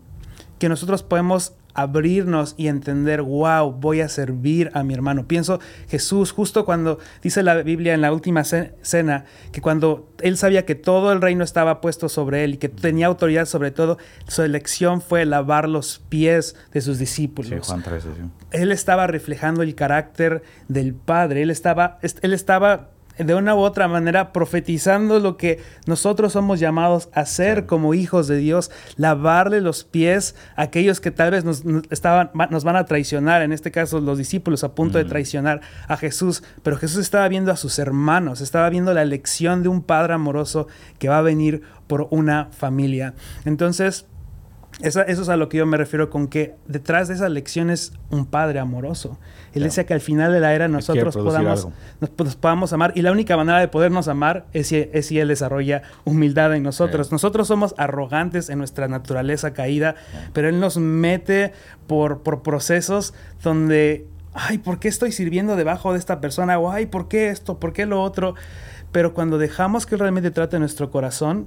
que 0.59 0.69
nosotros 0.69 1.03
podemos 1.03 1.55
abrirnos 1.83 2.55
y 2.57 2.67
entender, 2.69 3.23
wow, 3.23 3.71
voy 3.73 4.01
a 4.01 4.09
servir 4.09 4.71
a 4.75 4.83
mi 4.83 4.95
hermano. 4.95 5.27
Pienso 5.29 5.61
Jesús, 5.89 6.33
justo 6.33 6.65
cuando 6.65 6.99
dice 7.23 7.43
la 7.43 7.55
Biblia 7.63 7.95
en 7.95 8.01
la 8.01 8.13
última 8.13 8.45
ce- 8.45 8.75
cena, 8.83 9.25
que 9.53 9.61
cuando 9.61 10.09
él 10.21 10.37
sabía 10.37 10.65
que 10.65 10.75
todo 10.75 11.13
el 11.13 11.21
reino 11.21 11.45
estaba 11.45 11.81
puesto 11.81 12.09
sobre 12.09 12.45
él 12.45 12.55
y 12.55 12.57
que 12.57 12.69
tenía 12.69 13.07
autoridad 13.07 13.47
sobre 13.47 13.71
todo, 13.71 13.99
su 14.27 14.43
elección 14.43 15.01
fue 15.01 15.25
lavar 15.25 15.69
los 15.69 16.01
pies 16.09 16.57
de 16.73 16.81
sus 16.81 16.99
discípulos 16.99 17.51
Sí, 17.67 17.71
Juan 17.71 17.83
13, 17.83 18.09
sí. 18.15 18.23
él 18.51 18.73
estaba 18.73 19.07
reflejando 19.07 19.63
el 19.63 19.75
carácter 19.75 20.43
del 20.69 20.95
Padre. 20.95 21.43
Él 21.43 21.51
estaba, 21.51 21.99
est- 22.03 22.19
él 22.25 22.33
estaba 22.33 22.91
de 23.19 23.35
una 23.35 23.55
u 23.55 23.59
otra 23.59 23.89
manera 23.89 24.33
profetizando 24.33 25.21
lo 25.21 25.37
que 25.37 25.61
nosotros 25.87 26.33
somos 26.33 26.61
llamados 26.61 27.09
a 27.13 27.21
hacer 27.21 27.67
como 27.67 27.95
hijos 27.95 28.29
de 28.29 28.37
Dios, 28.37 28.71
lavarle 28.97 29.61
los 29.61 29.85
pies 29.85 30.35
a 30.57 30.63
aquellos 30.63 31.01
que 31.01 31.11
tal 31.11 31.33
vez 31.33 31.45
nos, 31.45 31.63
estaban, 31.91 32.31
nos 32.51 32.65
van 32.65 32.77
a 32.77 32.85
traicionar, 32.85 33.43
en 33.43 33.53
este 33.53 33.71
caso 33.71 34.01
los 34.01 34.19
discípulos 34.19 34.65
a 34.65 34.75
punto 34.75 34.99
de 34.99 35.05
traicionar 35.05 35.61
a 35.89 35.97
Jesús, 35.97 36.43
pero 36.63 36.77
Jesús 36.77 37.01
estaba 37.01 37.29
viendo 37.29 37.53
a 37.53 37.57
sus 37.57 37.79
hermanos, 37.79 38.41
estaba 38.41 38.69
viendo 38.71 38.95
la 38.95 39.03
elección 39.03 39.63
de 39.63 39.69
un 39.69 39.83
Padre 39.83 40.15
amoroso 40.15 40.69
que 40.99 41.09
va 41.09 41.19
a 41.19 41.23
venir 41.23 41.63
por 41.87 42.09
una 42.11 42.49
familia. 42.53 43.15
Entonces, 43.45 44.07
esa- 44.81 45.03
eso 45.03 45.23
es 45.23 45.29
a 45.29 45.37
lo 45.37 45.49
que 45.49 45.59
yo 45.59 45.67
me 45.67 45.77
refiero 45.77 46.09
con 46.11 46.29
que 46.29 46.55
detrás 46.67 47.09
de 47.09 47.15
esa 47.15 47.29
lección 47.29 47.71
es 47.71 47.93
un 48.11 48.27
padre 48.27 48.59
amoroso. 48.61 49.19
Él 49.49 49.53
Claro. 49.55 49.65
decía 49.67 49.87
que 49.87 49.95
al 49.95 50.01
final 50.01 50.33
de 50.33 50.41
la 50.41 50.55
era 50.55 50.69
nosotros 50.69 51.17
podamos, 51.17 51.69
nos, 52.01 52.11
nos 52.19 52.37
podamos 52.37 52.73
amar 52.73 52.93
y 52.95 53.03
la 53.03 53.11
única 53.13 53.37
manera 53.37 53.59
de 53.61 53.69
podernos 53.69 54.07
amar 54.09 54.47
es 54.53 54.69
si, 54.69 54.89
es 54.93 55.07
si 55.07 55.19
Él 55.19 55.29
desarrolla 55.29 55.83
humildad 56.05 56.55
en 56.55 56.63
nosotros. 56.63 57.09
Sí. 57.09 57.15
Nosotros 57.15 57.49
somos 57.49 57.75
arrogantes 57.79 58.51
en 58.51 58.59
nuestra 58.59 58.89
naturaleza 58.89 59.53
caída, 59.55 59.97
pero 60.33 60.49
Él 60.49 60.61
nos 60.61 60.77
mete 60.79 61.53
por, 61.87 62.23
por 62.23 62.43
procesos 62.43 63.15
donde, 63.43 64.07
ay, 64.35 64.59
¿por 64.59 64.79
qué 64.79 64.89
estoy 64.89 65.13
sirviendo 65.13 65.57
debajo 65.57 65.93
de 65.93 65.99
esta 65.99 66.21
persona? 66.21 66.59
O 66.59 66.71
ay, 66.71 66.87
¿por 66.87 67.09
qué 67.09 67.31
esto? 67.31 67.59
¿Por 67.59 67.73
qué 67.73 67.87
lo 67.87 68.03
otro? 68.03 68.35
Pero 68.93 69.13
cuando 69.15 69.39
dejamos 69.39 69.87
que 69.87 69.95
Él 69.97 70.01
realmente 70.01 70.31
trate 70.31 70.59
nuestro 70.59 70.91
corazón, 70.91 71.47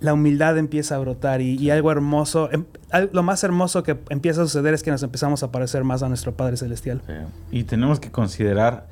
la 0.00 0.14
humildad 0.14 0.56
empieza 0.58 0.96
a 0.96 0.98
brotar 0.98 1.40
y, 1.42 1.56
y 1.56 1.70
algo 1.70 1.92
hermoso, 1.92 2.50
em- 2.52 2.64
al- 2.90 3.10
lo 3.12 3.22
más 3.22 3.44
hermoso 3.44 3.82
que 3.82 3.98
empieza 4.08 4.42
a 4.42 4.44
suceder 4.46 4.72
es 4.74 4.82
que 4.82 4.90
nos 4.90 5.02
empezamos 5.02 5.42
a 5.42 5.52
parecer 5.52 5.84
más 5.84 6.02
a 6.02 6.08
nuestro 6.08 6.34
Padre 6.36 6.56
Celestial. 6.56 7.02
Sí. 7.06 7.12
Y 7.58 7.64
tenemos 7.64 8.00
que 8.00 8.10
considerar, 8.10 8.88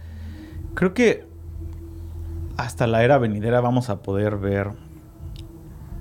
creo 0.75 0.93
que 0.95 1.27
hasta 2.57 2.87
la 2.87 3.03
era 3.05 3.19
venidera 3.19 3.61
vamos 3.61 3.89
a 3.89 4.03
poder 4.03 4.37
ver 4.37 4.71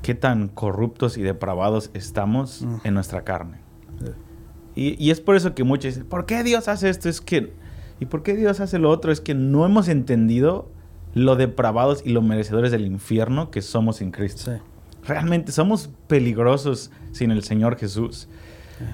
qué 0.01 0.15
tan 0.15 0.47
corruptos 0.47 1.17
y 1.17 1.21
depravados 1.21 1.89
estamos 1.93 2.61
Mm. 2.63 2.75
en 2.83 2.93
nuestra 2.93 3.23
carne. 3.23 3.59
Y, 4.75 4.95
y 5.03 5.09
es 5.11 5.21
por 5.21 5.35
eso 5.35 5.55
que 5.55 5.63
muchos 5.63 5.95
dicen, 5.95 6.07
¿por 6.07 6.25
qué 6.27 6.43
Dios 6.43 6.67
hace 6.67 6.89
esto? 6.89 7.09
Es 7.09 7.19
que, 7.19 7.53
¿y 7.99 8.05
por 8.05 8.21
qué 8.23 8.35
Dios 8.35 8.59
hace 8.59 8.77
lo 8.77 8.91
otro? 8.91 9.11
Es 9.11 9.21
que 9.21 9.33
no 9.33 9.65
hemos 9.65 9.87
entendido 9.87 10.69
lo 11.15 11.35
depravados 11.35 12.03
y 12.05 12.11
lo 12.11 12.21
merecedores 12.21 12.71
del 12.71 12.85
infierno 12.85 13.49
que 13.49 13.61
somos 13.63 14.01
en 14.01 14.11
Cristo. 14.11 14.51
Sí. 14.51 14.61
Realmente 15.07 15.51
somos 15.51 15.89
peligrosos 16.07 16.91
sin 17.11 17.31
el 17.31 17.43
Señor 17.43 17.77
Jesús. 17.77 18.27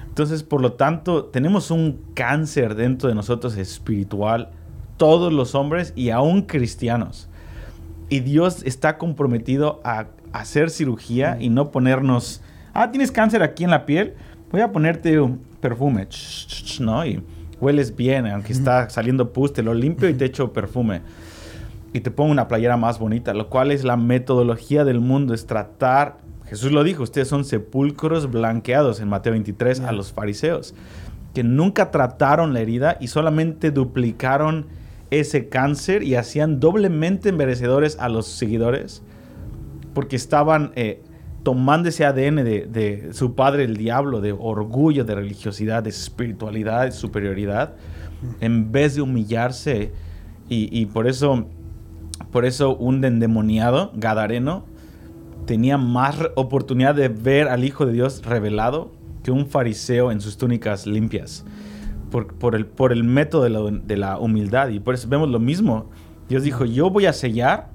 Entonces, 0.06 0.42
por 0.42 0.60
lo 0.60 0.74
tanto, 0.74 1.24
tenemos 1.24 1.70
un 1.70 2.00
cáncer 2.14 2.74
dentro 2.74 3.08
de 3.08 3.14
nosotros 3.14 3.56
espiritual, 3.56 4.50
todos 4.96 5.32
los 5.32 5.54
hombres 5.54 5.92
y 5.96 6.10
aún 6.10 6.42
cristianos. 6.42 7.28
Y 8.08 8.20
Dios 8.20 8.62
está 8.64 8.96
comprometido 8.96 9.80
a 9.84 10.06
hacer 10.32 10.70
cirugía 10.70 11.36
y 11.40 11.48
no 11.48 11.70
ponernos, 11.70 12.42
ah, 12.72 12.90
tienes 12.90 13.10
cáncer 13.10 13.42
aquí 13.42 13.64
en 13.64 13.70
la 13.70 13.84
piel, 13.84 14.14
voy 14.50 14.60
a 14.60 14.72
ponerte 14.72 15.20
un 15.20 15.38
perfume, 15.60 16.06
¿no? 16.80 17.04
Y 17.04 17.22
hueles 17.60 17.94
bien, 17.94 18.26
aunque 18.26 18.52
está 18.52 18.88
saliendo 18.88 19.32
pus, 19.32 19.52
te 19.52 19.62
lo 19.62 19.74
limpio 19.74 20.08
y 20.08 20.14
te 20.14 20.26
echo 20.26 20.52
perfume. 20.52 21.02
Y 21.94 22.00
te 22.00 22.10
pongo 22.10 22.30
una 22.30 22.48
playera 22.48 22.76
más 22.76 22.98
bonita, 22.98 23.32
lo 23.32 23.48
cual 23.48 23.70
es 23.70 23.84
la 23.84 23.96
metodología 23.96 24.84
del 24.84 25.00
mundo, 25.00 25.32
es 25.32 25.46
tratar, 25.46 26.18
Jesús 26.44 26.72
lo 26.72 26.84
dijo, 26.84 27.02
ustedes 27.02 27.28
son 27.28 27.46
sepulcros 27.46 28.30
blanqueados 28.30 29.00
en 29.00 29.08
Mateo 29.08 29.32
23 29.32 29.80
a 29.80 29.92
los 29.92 30.12
fariseos, 30.12 30.74
que 31.32 31.42
nunca 31.42 31.90
trataron 31.90 32.52
la 32.52 32.60
herida 32.60 32.98
y 33.00 33.06
solamente 33.06 33.70
duplicaron 33.70 34.66
ese 35.10 35.48
cáncer 35.48 36.02
y 36.02 36.16
hacían 36.16 36.60
doblemente 36.60 37.32
merecedores 37.32 37.96
a 37.98 38.10
los 38.10 38.26
seguidores 38.26 39.02
porque 39.94 40.16
estaban 40.16 40.72
eh, 40.74 41.00
tomando 41.44 41.88
ese 41.88 42.04
ADN 42.04 42.36
de, 42.36 42.66
de 42.66 43.12
su 43.12 43.34
padre, 43.34 43.64
el 43.64 43.76
diablo, 43.76 44.20
de 44.20 44.32
orgullo, 44.32 45.04
de 45.04 45.14
religiosidad, 45.14 45.82
de 45.82 45.90
espiritualidad, 45.90 46.84
de 46.84 46.92
superioridad, 46.92 47.76
en 48.40 48.72
vez 48.72 48.96
de 48.96 49.02
humillarse. 49.02 49.92
Y, 50.46 50.86
por 50.86 51.06
eso, 51.06 51.48
por 52.34 52.44
eso 52.44 52.74
un 52.74 53.04
endemoniado, 53.04 53.92
Gadareno, 53.94 54.64
tenía 55.46 55.78
más 55.78 56.16
oportunidad 56.34 56.96
de 56.96 57.06
ver 57.06 57.46
al 57.46 57.62
Hijo 57.62 57.86
de 57.86 57.92
Dios 57.92 58.24
revelado 58.24 58.90
que 59.22 59.30
un 59.30 59.46
fariseo 59.46 60.10
en 60.10 60.20
sus 60.20 60.36
túnicas 60.36 60.84
limpias. 60.84 61.44
Por, 62.10 62.56
el, 62.56 62.66
por 62.66 62.90
el 62.90 63.04
método 63.04 63.44
de 63.44 63.50
la, 63.50 63.60
de 63.60 63.96
la 63.96 64.18
humildad. 64.18 64.70
Y 64.70 64.80
por 64.80 64.96
eso 64.96 65.08
vemos 65.08 65.28
lo 65.28 65.38
mismo. 65.38 65.90
Dios 66.28 66.42
dijo, 66.42 66.64
yo 66.64 66.90
voy 66.90 67.06
a 67.06 67.12
sellar. 67.12 67.70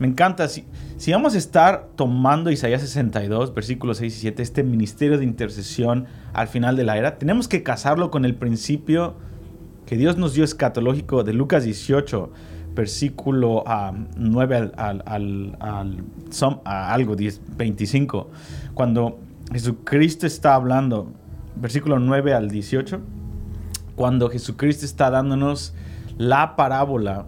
Me 0.00 0.08
encanta. 0.08 0.48
Si, 0.48 0.64
si 0.96 1.12
vamos 1.12 1.36
a 1.36 1.38
estar 1.38 1.90
tomando 1.94 2.50
Isaías 2.50 2.80
62, 2.80 3.54
versículos 3.54 3.98
6 3.98 4.16
y 4.16 4.20
7, 4.22 4.42
este 4.42 4.64
ministerio 4.64 5.18
de 5.18 5.24
intercesión 5.24 6.06
al 6.32 6.48
final 6.48 6.74
de 6.74 6.82
la 6.82 6.98
era, 6.98 7.16
tenemos 7.16 7.46
que 7.46 7.62
casarlo 7.62 8.10
con 8.10 8.24
el 8.24 8.34
principio 8.34 9.14
que 9.86 9.96
Dios 9.96 10.16
nos 10.16 10.34
dio 10.34 10.42
escatológico 10.42 11.22
de 11.22 11.32
Lucas 11.32 11.62
18, 11.62 12.32
versículo 12.74 13.64
9 14.16 14.72
al, 14.76 15.02
al, 15.06 16.04
algo 16.64 17.16
10, 17.16 17.40
25, 17.56 18.30
cuando 18.74 19.18
Jesucristo 19.52 20.26
está 20.26 20.54
hablando, 20.54 21.12
versículo 21.56 21.98
9 21.98 22.34
al 22.34 22.48
18, 22.48 23.00
cuando 23.96 24.30
Jesucristo 24.30 24.84
está 24.86 25.10
dándonos 25.10 25.74
la 26.18 26.56
parábola, 26.56 27.26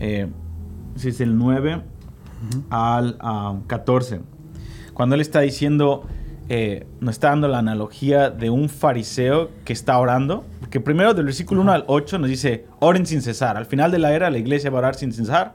eh, 0.00 0.28
si 0.96 1.08
es 1.08 1.20
el 1.20 1.36
9, 1.36 1.82
al 2.70 3.18
14. 3.66 4.20
Cuando 4.94 5.14
él 5.14 5.20
está 5.20 5.40
diciendo, 5.40 6.04
eh, 6.54 6.86
nos 7.00 7.14
está 7.14 7.30
dando 7.30 7.48
la 7.48 7.60
analogía 7.60 8.28
de 8.28 8.50
un 8.50 8.68
fariseo 8.68 9.48
que 9.64 9.72
está 9.72 9.96
orando, 9.98 10.44
que 10.68 10.80
primero 10.80 11.14
del 11.14 11.24
versículo 11.24 11.62
1 11.62 11.72
al 11.72 11.84
8 11.86 12.18
nos 12.18 12.28
dice, 12.28 12.66
oren 12.78 13.06
sin 13.06 13.22
cesar. 13.22 13.56
Al 13.56 13.64
final 13.64 13.90
de 13.90 13.98
la 13.98 14.12
era 14.12 14.28
la 14.28 14.36
iglesia 14.36 14.68
va 14.68 14.76
a 14.76 14.80
orar 14.80 14.94
sin 14.94 15.14
cesar, 15.14 15.54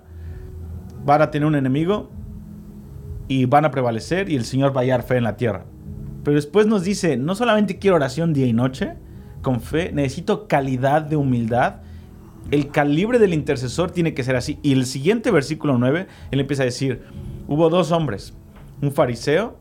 van 1.05 1.21
a 1.21 1.29
tener 1.29 1.45
un 1.45 1.53
enemigo 1.53 2.10
y 3.27 3.45
van 3.45 3.63
a 3.63 3.69
prevalecer 3.69 4.27
y 4.27 4.38
el 4.38 4.43
Señor 4.43 4.75
va 4.75 4.81
a 4.81 4.83
hallar 4.86 5.03
fe 5.03 5.17
en 5.17 5.25
la 5.25 5.38
tierra. 5.38 5.65
Pero 6.23 6.33
después 6.33 6.65
nos 6.65 6.83
dice, 6.83 7.15
no 7.15 7.36
solamente 7.36 7.77
quiero 7.77 7.97
oración 7.97 8.33
día 8.33 8.47
y 8.47 8.53
noche, 8.53 8.95
con 9.43 9.62
fe, 9.62 9.91
necesito 9.91 10.47
calidad 10.47 11.03
de 11.03 11.15
humildad 11.15 11.75
el 12.49 12.69
calibre 12.69 13.19
del 13.19 13.36
intercesor 13.36 13.91
tiene 13.91 14.15
que 14.15 14.23
ser 14.23 14.36
así. 14.36 14.57
Y 14.63 14.73
el 14.73 14.88
siguiente 14.88 15.29
versículo 15.29 15.77
9, 15.77 16.07
él 16.31 16.39
empieza 16.39 16.63
a 16.63 16.65
decir, 16.65 17.03
hubo 17.47 17.69
dos 17.69 17.91
hombres, 17.91 18.33
un 18.81 18.91
fariseo 18.91 19.60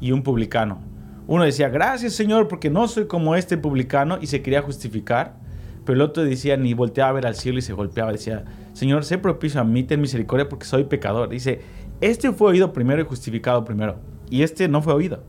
y 0.00 0.12
un 0.12 0.22
publicano. 0.22 0.80
Uno 1.26 1.44
decía, 1.44 1.68
gracias 1.68 2.12
Señor, 2.12 2.48
porque 2.48 2.70
no 2.70 2.86
soy 2.88 3.06
como 3.06 3.34
este 3.34 3.56
publicano 3.56 4.18
y 4.20 4.26
se 4.26 4.42
quería 4.42 4.62
justificar. 4.62 5.36
Pero 5.84 5.96
el 5.96 6.02
otro 6.02 6.24
decía, 6.24 6.56
ni 6.56 6.74
volteaba 6.74 7.10
a 7.10 7.12
ver 7.12 7.26
al 7.26 7.36
cielo 7.36 7.58
y 7.58 7.62
se 7.62 7.72
golpeaba. 7.72 8.10
Decía, 8.10 8.44
Señor, 8.72 9.04
sé 9.04 9.18
propicio 9.18 9.60
a 9.60 9.64
mí, 9.64 9.84
ten 9.84 10.00
misericordia 10.00 10.48
porque 10.48 10.66
soy 10.66 10.84
pecador. 10.84 11.28
Dice, 11.28 11.60
este 12.00 12.32
fue 12.32 12.50
oído 12.50 12.72
primero 12.72 13.00
y 13.00 13.04
justificado 13.04 13.64
primero. 13.64 13.96
Y 14.28 14.42
este 14.42 14.68
no 14.68 14.82
fue 14.82 14.92
oído. 14.92 15.22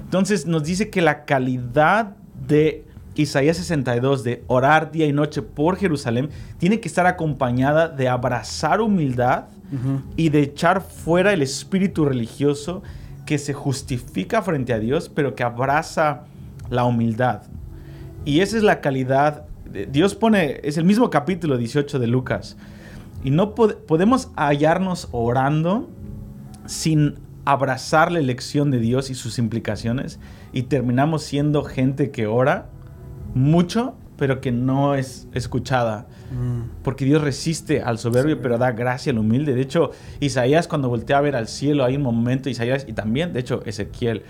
Entonces 0.00 0.46
nos 0.46 0.64
dice 0.64 0.90
que 0.90 1.00
la 1.00 1.24
calidad 1.24 2.16
de 2.46 2.84
Isaías 3.14 3.56
62 3.56 4.22
de 4.22 4.44
orar 4.46 4.92
día 4.92 5.06
y 5.06 5.12
noche 5.12 5.42
por 5.42 5.76
Jerusalén 5.76 6.30
tiene 6.58 6.80
que 6.80 6.88
estar 6.88 7.06
acompañada 7.06 7.88
de 7.88 8.08
abrazar 8.08 8.80
humildad 8.80 9.44
y 10.16 10.30
de 10.30 10.42
echar 10.42 10.80
fuera 10.82 11.32
el 11.32 11.42
espíritu 11.42 12.04
religioso 12.04 12.82
que 13.30 13.38
se 13.38 13.54
justifica 13.54 14.42
frente 14.42 14.72
a 14.72 14.80
Dios, 14.80 15.08
pero 15.08 15.36
que 15.36 15.44
abraza 15.44 16.24
la 16.68 16.84
humildad. 16.84 17.42
Y 18.24 18.40
esa 18.40 18.56
es 18.56 18.64
la 18.64 18.80
calidad. 18.80 19.44
Dios 19.92 20.16
pone, 20.16 20.58
es 20.64 20.78
el 20.78 20.84
mismo 20.84 21.10
capítulo 21.10 21.56
18 21.56 22.00
de 22.00 22.08
Lucas. 22.08 22.56
Y 23.22 23.30
no 23.30 23.54
podemos 23.54 24.32
hallarnos 24.34 25.06
orando 25.12 25.88
sin 26.66 27.20
abrazar 27.44 28.10
la 28.10 28.18
elección 28.18 28.72
de 28.72 28.80
Dios 28.80 29.10
y 29.10 29.14
sus 29.14 29.38
implicaciones 29.38 30.18
y 30.52 30.64
terminamos 30.64 31.22
siendo 31.22 31.62
gente 31.62 32.10
que 32.10 32.26
ora 32.26 32.66
mucho, 33.34 33.94
pero 34.20 34.42
que 34.42 34.52
no 34.52 34.94
es 34.94 35.26
escuchada. 35.32 36.06
Mm. 36.30 36.82
Porque 36.82 37.06
Dios 37.06 37.22
resiste 37.22 37.80
al 37.80 37.98
soberbio, 37.98 38.42
pero 38.42 38.58
da 38.58 38.70
gracia 38.72 39.12
al 39.12 39.18
humilde. 39.18 39.54
De 39.54 39.62
hecho, 39.62 39.92
Isaías 40.20 40.68
cuando 40.68 40.90
voltea 40.90 41.16
a 41.16 41.20
ver 41.22 41.36
al 41.36 41.48
cielo, 41.48 41.86
hay 41.86 41.96
un 41.96 42.02
momento, 42.02 42.50
Isaías 42.50 42.84
y 42.86 42.92
también, 42.92 43.32
de 43.32 43.40
hecho, 43.40 43.62
Ezequiel, 43.64 44.24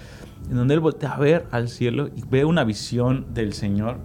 en 0.49 0.57
donde 0.57 0.75
él 0.75 0.81
voltea 0.81 1.11
a 1.11 1.19
ver 1.19 1.45
al 1.51 1.69
cielo 1.69 2.09
y 2.15 2.23
ve 2.31 2.45
una 2.45 2.63
visión 2.63 3.35
del 3.35 3.53
Señor, 3.53 3.97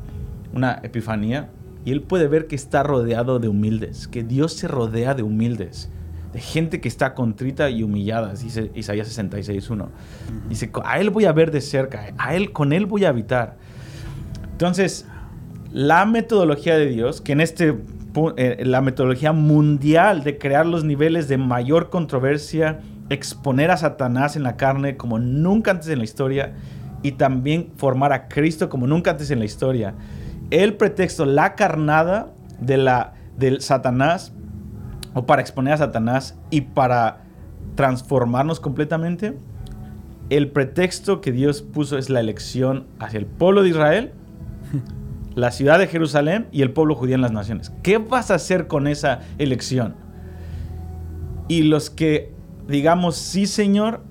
una 0.56 0.80
epifanía, 0.82 1.52
y 1.86 1.92
él 1.92 2.02
puede 2.02 2.28
ver 2.28 2.48
que 2.48 2.56
está 2.56 2.82
rodeado 2.82 3.38
de 3.38 3.48
humildes, 3.48 4.08
que 4.08 4.24
Dios 4.24 4.54
se 4.54 4.68
rodea 4.68 5.14
de 5.14 5.22
humildes 5.22 5.92
de 6.34 6.42
gente 6.42 6.82
que 6.82 6.90
está 6.90 7.14
contrita 7.14 7.70
y 7.70 7.82
humillada, 7.82 8.34
dice 8.34 8.70
Isaías 8.76 9.08
66.1. 9.18 9.88
Dice, 10.50 10.70
a 10.84 11.00
él 11.00 11.10
voy 11.10 11.24
a 11.24 11.32
ver 11.32 11.50
de 11.50 11.62
cerca, 11.62 12.08
a 12.18 12.36
él, 12.36 12.52
con 12.52 12.74
él 12.74 12.88
voy 12.88 13.06
a 13.06 13.10
habitar. 13.10 13.56
Entonces, 14.52 15.06
la 15.76 16.06
metodología 16.06 16.78
de 16.78 16.86
Dios, 16.86 17.20
que 17.20 17.34
en 17.34 17.42
este 17.42 17.78
eh, 18.38 18.64
la 18.64 18.80
metodología 18.80 19.34
mundial 19.34 20.24
de 20.24 20.38
crear 20.38 20.66
los 20.66 20.86
niveles 20.86 21.28
de 21.28 21.38
mayor 21.38 21.90
controversia, 21.90 22.80
exponer 23.10 23.72
a 23.72 23.76
Satanás 23.76 24.38
en 24.38 24.44
la 24.44 24.56
carne 24.56 24.96
como 24.96 25.20
nunca 25.20 25.72
antes 25.72 25.90
en 25.90 25.98
la 25.98 26.06
historia 26.06 26.54
y 27.04 27.12
también 27.12 27.74
formar 27.76 28.14
a 28.14 28.30
Cristo 28.30 28.70
como 28.70 28.88
nunca 28.88 29.12
antes 29.12 29.32
en 29.32 29.40
la 29.40 29.44
historia. 29.44 29.96
El 30.50 30.76
pretexto, 30.76 31.26
la 31.26 31.56
carnada 31.56 32.32
de 32.62 32.78
la, 32.78 33.12
del 33.38 33.60
Satanás, 33.60 34.32
o 35.14 35.26
para 35.26 35.42
exponer 35.42 35.74
a 35.74 35.78
Satanás 35.78 36.40
y 36.52 36.62
para 36.62 37.26
transformarnos 37.76 38.62
completamente, 38.62 39.38
el 40.30 40.52
pretexto 40.52 41.20
que 41.20 41.34
Dios 41.34 41.64
puso 41.64 41.98
es 41.98 42.10
la 42.10 42.22
elección 42.22 42.88
hacia 42.98 43.18
el 43.18 43.26
pueblo 43.26 43.62
de 43.62 43.70
Israel 43.72 44.14
la 45.36 45.52
ciudad 45.52 45.80
de 45.80 45.88
Jerusalén 45.88 46.48
y 46.52 46.62
el 46.62 46.72
pueblo 46.72 46.96
judío 46.96 47.16
en 47.16 47.22
las 47.22 47.32
naciones. 47.32 47.72
¿Qué 47.84 47.98
vas 47.98 48.32
a 48.32 48.36
hacer 48.36 48.68
con 48.68 48.88
esa 48.88 49.20
elección? 49.38 49.96
Y 51.48 51.64
los 51.64 51.90
que 51.90 52.36
digamos, 52.68 53.16
sí 53.16 53.46
Señor, 53.46 54.02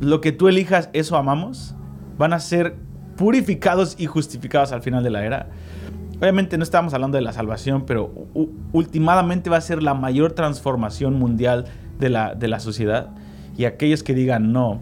lo 0.00 0.20
que 0.20 0.32
tú 0.32 0.48
elijas, 0.48 0.90
eso 0.92 1.16
amamos, 1.16 1.74
van 2.16 2.32
a 2.32 2.40
ser 2.40 2.76
purificados 3.16 3.96
y 3.98 4.06
justificados 4.06 4.72
al 4.72 4.82
final 4.82 5.02
de 5.02 5.10
la 5.10 5.24
era. 5.24 5.48
Obviamente 6.20 6.56
no 6.58 6.64
estamos 6.64 6.94
hablando 6.94 7.16
de 7.16 7.22
la 7.22 7.32
salvación, 7.32 7.84
pero 7.86 8.12
últimamente 8.72 9.50
va 9.50 9.56
a 9.56 9.60
ser 9.60 9.82
la 9.82 9.94
mayor 9.94 10.32
transformación 10.32 11.14
mundial 11.14 11.66
de 11.98 12.10
la, 12.10 12.34
de 12.34 12.48
la 12.48 12.58
sociedad. 12.58 13.10
Y 13.56 13.64
aquellos 13.66 14.02
que 14.02 14.14
digan 14.14 14.52
no, 14.52 14.80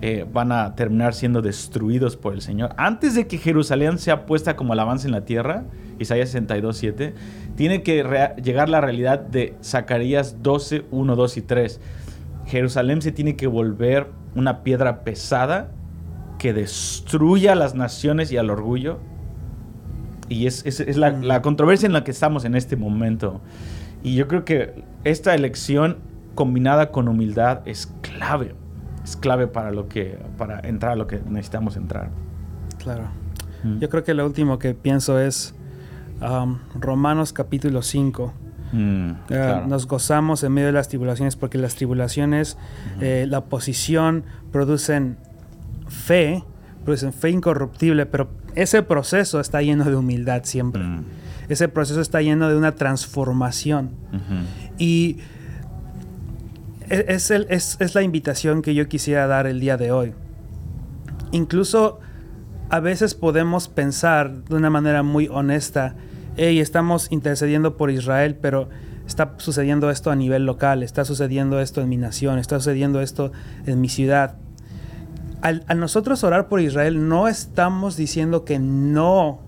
eh, 0.00 0.26
van 0.30 0.52
a 0.52 0.74
terminar 0.74 1.14
siendo 1.14 1.40
destruidos 1.40 2.16
por 2.16 2.34
el 2.34 2.42
Señor. 2.42 2.74
Antes 2.76 3.14
de 3.14 3.26
que 3.26 3.38
Jerusalén 3.38 3.98
sea 3.98 4.26
puesta 4.26 4.56
como 4.56 4.72
alabanza 4.72 5.06
en 5.06 5.12
la 5.12 5.24
tierra, 5.24 5.64
Isaías 5.98 6.30
62, 6.30 6.76
7, 6.76 7.14
tiene 7.56 7.82
que 7.82 8.04
llegar 8.42 8.68
la 8.68 8.80
realidad 8.80 9.20
de 9.20 9.54
Zacarías 9.62 10.42
12, 10.42 10.84
1, 10.90 11.16
2 11.16 11.36
y 11.36 11.42
3. 11.42 11.80
Jerusalén 12.46 13.00
se 13.00 13.12
tiene 13.12 13.36
que 13.36 13.46
volver 13.46 14.08
una 14.34 14.62
piedra 14.62 15.04
pesada 15.04 15.70
que 16.38 16.52
destruya 16.52 17.52
a 17.52 17.54
las 17.54 17.74
naciones 17.74 18.30
y 18.32 18.36
al 18.36 18.50
orgullo. 18.50 18.98
Y 20.28 20.46
es, 20.46 20.96
la 20.96 21.40
controversia 21.40 21.86
en 21.86 21.92
la 21.92 22.04
que 22.04 22.10
estamos 22.10 22.44
en 22.44 22.56
este 22.56 22.76
momento. 22.76 23.40
Y 24.02 24.16
yo 24.16 24.28
creo 24.28 24.44
que 24.44 24.82
esta 25.04 25.34
elección 25.34 25.98
combinada 26.34 26.90
con 26.90 27.08
humildad 27.08 27.60
es 27.64 27.86
clave 28.02 28.54
es 29.04 29.16
clave 29.16 29.46
para 29.46 29.70
lo 29.70 29.88
que 29.88 30.18
para 30.38 30.60
entrar 30.60 30.92
a 30.92 30.96
lo 30.96 31.06
que 31.06 31.20
necesitamos 31.28 31.76
entrar. 31.76 32.10
Claro. 32.78 33.08
Mm. 33.62 33.78
Yo 33.78 33.88
creo 33.88 34.02
que 34.02 34.14
lo 34.14 34.24
último 34.26 34.58
que 34.58 34.74
pienso 34.74 35.20
es 35.20 35.54
um, 36.20 36.58
Romanos 36.74 37.32
capítulo 37.32 37.82
5. 37.82 38.32
Mm, 38.72 39.10
eh, 39.28 39.62
nos 39.68 39.86
gozamos 39.86 40.42
en 40.42 40.52
medio 40.52 40.68
de 40.68 40.72
las 40.72 40.88
tribulaciones 40.88 41.36
porque 41.36 41.58
las 41.58 41.76
tribulaciones, 41.76 42.56
eh, 43.00 43.26
la 43.28 43.38
oposición 43.38 44.24
producen 44.50 45.18
fe, 45.86 46.42
producen 46.84 47.12
fe 47.12 47.30
incorruptible, 47.30 48.06
pero 48.06 48.30
ese 48.54 48.82
proceso 48.82 49.38
está 49.38 49.62
lleno 49.62 49.84
de 49.84 49.96
humildad 49.96 50.42
siempre. 50.44 50.82
Mm. 50.82 51.04
Ese 51.48 51.68
proceso 51.68 52.00
está 52.00 52.22
lleno 52.22 52.48
de 52.48 52.56
una 52.56 52.72
transformación. 52.72 53.90
Y 54.78 55.18
es, 56.88 57.30
es, 57.30 57.94
la 57.94 58.02
invitación 58.02 58.62
que 58.62 58.74
yo 58.74 58.88
quisiera 58.88 59.26
dar 59.26 59.46
el 59.46 59.60
día 59.60 59.76
de 59.76 59.92
hoy. 59.92 60.14
Incluso 61.32 62.00
a 62.70 62.80
veces 62.80 63.14
podemos 63.14 63.68
pensar 63.68 64.44
de 64.44 64.54
una 64.54 64.70
manera 64.70 65.02
muy 65.02 65.28
honesta, 65.28 65.94
hey, 66.36 66.60
estamos 66.60 67.10
intercediendo 67.10 67.76
por 67.76 67.90
Israel, 67.90 68.36
pero 68.40 68.68
está 69.06 69.34
sucediendo 69.38 69.90
esto 69.90 70.10
a 70.10 70.16
nivel 70.16 70.46
local, 70.46 70.82
está 70.82 71.04
sucediendo 71.04 71.60
esto 71.60 71.80
en 71.80 71.88
mi 71.88 71.96
nación, 71.96 72.38
está 72.38 72.58
sucediendo 72.58 73.00
esto 73.00 73.32
en 73.66 73.80
mi 73.80 73.88
ciudad. 73.88 74.36
Al, 75.42 75.64
nosotros 75.76 76.24
orar 76.24 76.48
por 76.48 76.60
Israel 76.60 77.06
no 77.08 77.28
estamos 77.28 77.96
diciendo 77.96 78.44
que 78.44 78.58
no 78.58 79.40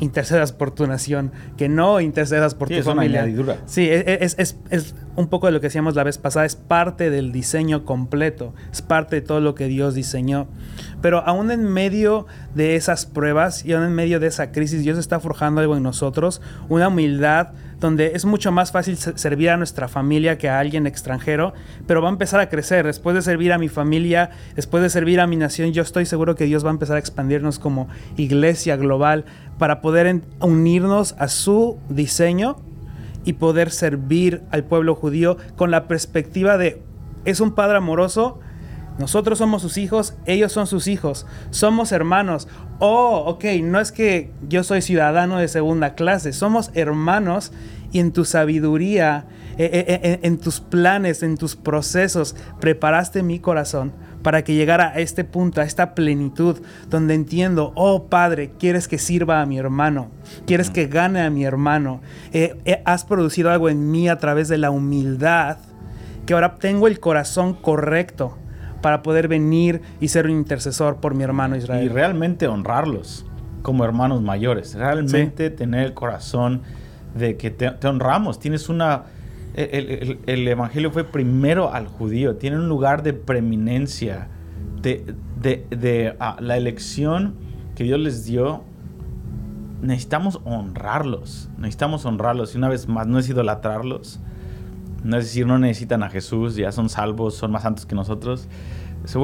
intercedas 0.00 0.52
por 0.52 0.70
tu 0.70 0.86
nación, 0.86 1.30
que 1.56 1.68
no 1.68 2.00
intercedas 2.00 2.54
por 2.54 2.68
Sí, 2.68 2.74
tu 2.74 2.80
es 2.80 2.86
una 2.86 2.96
familia. 2.96 3.20
añadidura. 3.22 3.58
Sí, 3.66 3.82
e, 3.88 4.18
es, 4.24 4.34
es- 4.38 4.56
es- 4.70 4.84
es 4.88 4.94
un 5.16 5.28
poco 5.28 5.46
de 5.46 5.52
lo 5.52 5.60
que 5.60 5.66
decíamos 5.66 5.94
la 5.94 6.02
vez 6.04 6.18
pasada, 6.18 6.46
es 6.46 6.56
parte 6.56 7.10
del 7.10 7.32
diseño 7.32 7.84
completo, 7.84 8.54
es 8.72 8.80
parte 8.82 9.16
de 9.16 9.22
todo 9.22 9.40
lo 9.40 9.54
que 9.54 9.66
Dios 9.66 9.94
diseñó. 9.94 10.48
Pero 11.02 11.18
aún 11.26 11.50
en 11.50 11.64
medio 11.64 12.26
de 12.54 12.76
esas 12.76 13.06
pruebas 13.06 13.64
y 13.64 13.72
aún 13.72 13.84
en 13.84 13.92
medio 13.94 14.20
de 14.20 14.26
esa 14.26 14.52
crisis, 14.52 14.82
Dios 14.82 14.98
está 14.98 15.20
forjando 15.20 15.60
algo 15.60 15.76
en 15.76 15.82
nosotros, 15.82 16.40
una 16.68 16.88
humildad 16.88 17.48
donde 17.80 18.12
es 18.14 18.24
mucho 18.26 18.52
más 18.52 18.70
fácil 18.72 18.96
se- 18.96 19.16
servir 19.18 19.50
a 19.50 19.56
nuestra 19.56 19.88
familia 19.88 20.38
que 20.38 20.48
a 20.48 20.58
alguien 20.60 20.86
extranjero, 20.86 21.54
pero 21.86 22.02
va 22.02 22.08
a 22.08 22.12
empezar 22.12 22.38
a 22.38 22.48
crecer. 22.48 22.86
Después 22.86 23.16
de 23.16 23.22
servir 23.22 23.52
a 23.52 23.58
mi 23.58 23.68
familia, 23.68 24.30
después 24.54 24.82
de 24.82 24.90
servir 24.90 25.18
a 25.20 25.26
mi 25.26 25.36
nación, 25.36 25.72
yo 25.72 25.82
estoy 25.82 26.06
seguro 26.06 26.36
que 26.36 26.44
Dios 26.44 26.64
va 26.64 26.68
a 26.68 26.72
empezar 26.72 26.96
a 26.96 27.00
expandirnos 27.00 27.58
como 27.58 27.88
iglesia 28.16 28.76
global 28.76 29.24
para 29.58 29.80
poder 29.80 30.20
unirnos 30.40 31.14
a 31.18 31.28
su 31.28 31.78
diseño 31.88 32.56
y 33.24 33.34
poder 33.34 33.70
servir 33.70 34.42
al 34.50 34.64
pueblo 34.64 34.94
judío 34.94 35.36
con 35.56 35.70
la 35.70 35.88
perspectiva 35.88 36.56
de 36.58 36.82
es 37.24 37.40
un 37.40 37.52
padre 37.52 37.76
amoroso, 37.76 38.40
nosotros 39.00 39.38
somos 39.38 39.62
sus 39.62 39.78
hijos, 39.78 40.14
ellos 40.26 40.52
son 40.52 40.66
sus 40.66 40.86
hijos, 40.86 41.26
somos 41.50 41.90
hermanos. 41.90 42.46
Oh, 42.78 43.24
ok, 43.26 43.44
no 43.62 43.80
es 43.80 43.90
que 43.90 44.30
yo 44.48 44.62
soy 44.62 44.82
ciudadano 44.82 45.38
de 45.38 45.48
segunda 45.48 45.94
clase, 45.94 46.32
somos 46.32 46.70
hermanos 46.74 47.52
y 47.90 47.98
en 47.98 48.12
tu 48.12 48.24
sabiduría, 48.24 49.24
eh, 49.58 49.70
eh, 49.72 50.00
eh, 50.02 50.20
en 50.22 50.38
tus 50.38 50.60
planes, 50.60 51.22
en 51.22 51.36
tus 51.36 51.56
procesos, 51.56 52.36
preparaste 52.60 53.22
mi 53.22 53.40
corazón 53.40 53.92
para 54.22 54.44
que 54.44 54.54
llegara 54.54 54.90
a 54.90 54.98
este 54.98 55.24
punto, 55.24 55.62
a 55.62 55.64
esta 55.64 55.94
plenitud, 55.94 56.60
donde 56.90 57.14
entiendo, 57.14 57.72
oh 57.74 58.08
Padre, 58.08 58.52
quieres 58.58 58.86
que 58.86 58.98
sirva 58.98 59.40
a 59.40 59.46
mi 59.46 59.58
hermano, 59.58 60.10
quieres 60.46 60.70
que 60.70 60.86
gane 60.86 61.22
a 61.22 61.30
mi 61.30 61.44
hermano, 61.44 62.02
Eh, 62.32 62.56
eh, 62.64 62.82
has 62.84 63.04
producido 63.04 63.50
algo 63.50 63.68
en 63.70 63.90
mí 63.90 64.08
a 64.08 64.18
través 64.18 64.48
de 64.48 64.58
la 64.58 64.70
humildad, 64.70 65.56
que 66.26 66.34
ahora 66.34 66.56
tengo 66.56 66.86
el 66.86 67.00
corazón 67.00 67.54
correcto 67.54 68.36
para 68.80 69.02
poder 69.02 69.28
venir 69.28 69.82
y 70.00 70.08
ser 70.08 70.26
un 70.26 70.32
intercesor 70.32 70.96
por 70.96 71.14
mi 71.14 71.22
hermano 71.24 71.54
Y 71.56 71.58
Israel. 71.60 71.90
realmente 71.90 72.46
honrarlos 72.48 73.26
como 73.62 73.84
hermanos 73.84 74.22
mayores. 74.22 74.74
Realmente 74.74 75.50
tener 75.50 75.84
el 75.84 75.94
corazón 75.94 76.62
de 77.14 77.36
que 77.36 77.50
te, 77.50 77.70
te 77.70 77.86
honramos. 77.88 78.38
Tienes 78.38 78.68
una... 78.68 79.04
El, 79.54 79.90
el- 79.90 80.18
el 80.26 80.48
evangelio 80.48 80.90
fue 80.92 81.04
primero 81.04 81.72
al 81.74 81.86
judío. 81.88 82.36
Tiene 82.36 82.56
un 82.56 82.68
lugar 82.68 83.02
de 83.02 83.12
preeminencia. 83.12 84.28
De, 84.80 85.04
de- 85.42 85.66
de, 85.70 86.16
ah, 86.20 86.36
la 86.40 86.56
elección 86.56 87.34
que 87.74 87.84
Dios 87.84 87.98
les 88.00 88.24
dio. 88.24 88.62
Necesitamos 89.82 90.40
honrarlos. 90.44 91.48
Necesitamos 91.58 92.04
honrarlos. 92.04 92.54
Y 92.54 92.58
una 92.58 92.68
vez 92.68 92.88
más, 92.88 93.06
no 93.06 93.18
es 93.18 93.28
idolatrarlos. 93.28 94.20
No 95.04 95.16
es 95.16 95.24
decir, 95.24 95.46
no 95.46 95.58
necesitan 95.58 96.02
a 96.02 96.10
Jesús, 96.10 96.56
ya 96.56 96.72
son 96.72 96.88
salvos, 96.88 97.34
son 97.34 97.50
más 97.52 97.62
santos 97.62 97.86
que 97.86 97.94
nosotros. 97.94 98.48
Se 99.04 99.18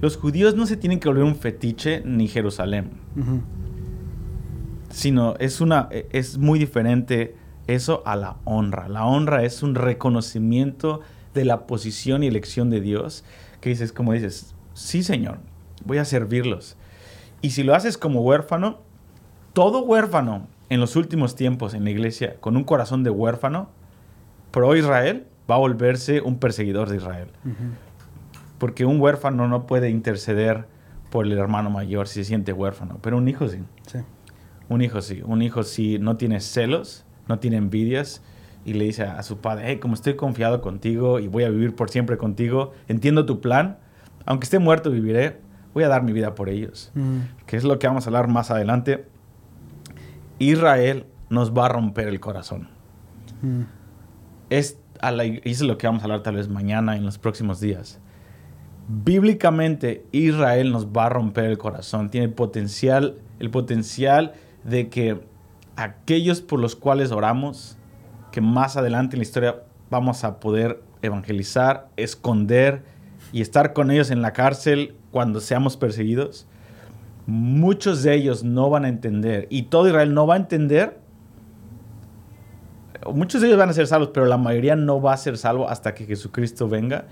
los 0.00 0.16
judíos 0.16 0.54
no 0.54 0.66
se 0.66 0.76
tienen 0.76 1.00
que 1.00 1.08
volver 1.08 1.24
un 1.24 1.36
fetiche 1.36 2.02
ni 2.04 2.28
Jerusalén, 2.28 2.90
sino 4.90 5.34
es, 5.38 5.60
una, 5.60 5.88
e- 5.90 6.06
es 6.12 6.38
muy 6.38 6.58
diferente 6.58 7.34
eso 7.66 8.02
a 8.06 8.14
la 8.16 8.36
honra. 8.44 8.88
La 8.88 9.06
honra 9.06 9.42
es 9.44 9.62
un 9.62 9.74
reconocimiento 9.74 11.00
de 11.34 11.44
la 11.44 11.66
posición 11.66 12.22
y 12.22 12.26
elección 12.26 12.70
de 12.70 12.80
Dios, 12.80 13.24
que 13.60 13.70
dices, 13.70 13.92
como 13.92 14.12
dices, 14.12 14.54
sí 14.74 15.02
Señor, 15.02 15.38
voy 15.84 15.98
a 15.98 16.04
servirlos. 16.04 16.76
Y 17.42 17.50
si 17.50 17.62
lo 17.62 17.74
haces 17.74 17.98
como 17.98 18.20
huérfano, 18.20 18.78
todo 19.52 19.82
huérfano 19.82 20.46
en 20.68 20.80
los 20.80 20.96
últimos 20.96 21.34
tiempos 21.34 21.74
en 21.74 21.84
la 21.84 21.90
iglesia, 21.90 22.36
con 22.40 22.56
un 22.56 22.64
corazón 22.64 23.02
de 23.02 23.10
huérfano, 23.10 23.70
pro 24.56 24.74
Israel, 24.74 25.26
va 25.50 25.56
a 25.56 25.58
volverse 25.58 26.22
un 26.22 26.38
perseguidor 26.38 26.88
de 26.88 26.96
Israel. 26.96 27.28
Ujú. 27.44 27.74
Porque 28.56 28.86
un 28.86 28.98
huérfano 28.98 29.48
no 29.48 29.66
puede 29.66 29.90
interceder 29.90 30.66
por 31.10 31.26
el 31.26 31.36
hermano 31.36 31.68
mayor 31.68 32.08
si 32.08 32.20
se 32.20 32.24
siente 32.24 32.54
huérfano, 32.54 32.98
pero 33.02 33.18
un 33.18 33.28
hijo 33.28 33.46
sí. 33.48 33.58
Sí. 33.86 33.98
Un 34.70 34.80
hijo 34.80 35.02
sí. 35.02 35.20
Un 35.26 35.42
hijo 35.42 35.62
sí 35.62 35.98
no 35.98 36.16
tiene 36.16 36.40
celos, 36.40 37.04
no 37.28 37.38
tiene 37.38 37.58
envidias 37.58 38.22
y 38.64 38.72
le 38.72 38.86
dice 38.86 39.02
a 39.02 39.22
su 39.24 39.42
padre, 39.42 39.64
hey, 39.66 39.78
como 39.78 39.92
estoy 39.92 40.16
confiado 40.16 40.62
contigo 40.62 41.20
y 41.20 41.28
voy 41.28 41.44
a 41.44 41.50
vivir 41.50 41.74
por 41.74 41.90
siempre 41.90 42.16
contigo, 42.16 42.72
entiendo 42.88 43.26
tu 43.26 43.42
plan, 43.42 43.76
aunque 44.24 44.44
esté 44.44 44.58
muerto 44.58 44.90
viviré, 44.90 45.38
voy 45.74 45.84
a 45.84 45.88
dar 45.88 46.02
mi 46.02 46.14
vida 46.14 46.34
por 46.34 46.48
ellos. 46.48 46.92
Mm. 46.94 47.18
Que 47.44 47.58
es 47.58 47.64
lo 47.64 47.78
que 47.78 47.88
vamos 47.88 48.06
a 48.06 48.08
hablar 48.08 48.26
más 48.28 48.50
adelante. 48.50 49.04
Israel 50.38 51.04
nos 51.28 51.54
va 51.54 51.66
a 51.66 51.68
romper 51.68 52.08
el 52.08 52.20
corazón. 52.20 52.70
Mm. 53.42 53.75
Es 54.50 54.78
a 55.00 55.10
la, 55.10 55.24
es 55.24 55.60
lo 55.60 55.78
que 55.78 55.86
vamos 55.86 56.02
a 56.02 56.04
hablar 56.04 56.22
tal 56.22 56.36
vez 56.36 56.48
mañana 56.48 56.96
en 56.96 57.04
los 57.04 57.18
próximos 57.18 57.60
días. 57.60 58.00
Bíblicamente 58.88 60.06
Israel 60.12 60.70
nos 60.72 60.86
va 60.86 61.06
a 61.06 61.08
romper 61.08 61.44
el 61.44 61.58
corazón, 61.58 62.10
tiene 62.10 62.28
potencial, 62.28 63.16
el 63.40 63.50
potencial 63.50 64.34
de 64.64 64.88
que 64.88 65.20
aquellos 65.76 66.40
por 66.40 66.60
los 66.60 66.76
cuales 66.76 67.10
oramos, 67.10 67.76
que 68.30 68.40
más 68.40 68.76
adelante 68.76 69.16
en 69.16 69.20
la 69.20 69.24
historia 69.24 69.62
vamos 69.90 70.24
a 70.24 70.40
poder 70.40 70.82
evangelizar, 71.02 71.88
esconder 71.96 72.82
y 73.32 73.40
estar 73.40 73.72
con 73.72 73.90
ellos 73.90 74.10
en 74.10 74.22
la 74.22 74.32
cárcel 74.32 74.94
cuando 75.10 75.40
seamos 75.40 75.76
perseguidos, 75.76 76.46
muchos 77.26 78.02
de 78.02 78.14
ellos 78.14 78.44
no 78.44 78.70
van 78.70 78.84
a 78.84 78.88
entender 78.88 79.46
y 79.50 79.62
todo 79.64 79.88
Israel 79.88 80.14
no 80.14 80.26
va 80.26 80.34
a 80.34 80.38
entender 80.38 80.98
muchos 83.12 83.40
de 83.40 83.48
ellos 83.48 83.58
van 83.58 83.68
a 83.68 83.72
ser 83.72 83.86
salvos, 83.86 84.10
pero 84.14 84.26
la 84.26 84.36
mayoría 84.38 84.76
no 84.76 85.00
va 85.00 85.12
a 85.12 85.16
ser 85.16 85.36
salvo 85.38 85.68
hasta 85.68 85.94
que 85.94 86.04
Jesucristo 86.06 86.68
venga. 86.68 87.06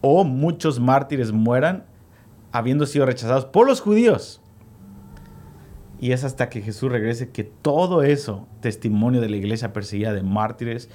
O 0.00 0.24
muchos 0.24 0.80
mártires 0.80 1.32
mueran 1.32 1.84
habiendo 2.52 2.86
sido 2.86 3.06
rechazados 3.06 3.44
por 3.46 3.66
los 3.66 3.80
judíos. 3.80 4.40
Y 6.00 6.12
es 6.12 6.24
hasta 6.24 6.48
que 6.48 6.60
Jesús 6.60 6.90
regrese 6.90 7.30
que 7.30 7.44
todo 7.44 8.02
eso, 8.02 8.48
testimonio 8.60 9.20
de 9.20 9.28
la 9.28 9.36
iglesia 9.36 9.72
perseguida 9.72 10.12
de 10.12 10.22
mártires, 10.22 10.90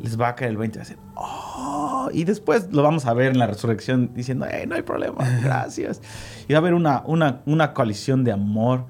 les 0.00 0.20
va 0.20 0.28
a 0.28 0.34
caer 0.34 0.50
el 0.50 0.56
20 0.56 0.78
y 0.78 0.80
decir, 0.80 0.98
"Oh", 1.14 2.08
y 2.12 2.24
después 2.24 2.68
lo 2.72 2.82
vamos 2.82 3.06
a 3.06 3.14
ver 3.14 3.30
en 3.32 3.38
la 3.38 3.46
resurrección 3.46 4.10
diciendo, 4.14 4.46
"Eh, 4.46 4.66
no 4.66 4.74
hay 4.74 4.82
problema, 4.82 5.16
gracias. 5.42 6.02
Y 6.48 6.52
va 6.52 6.58
a 6.58 6.60
haber 6.60 6.74
una, 6.74 7.02
una, 7.06 7.40
una 7.46 7.72
coalición 7.72 8.24
de 8.24 8.32
amor 8.32 8.86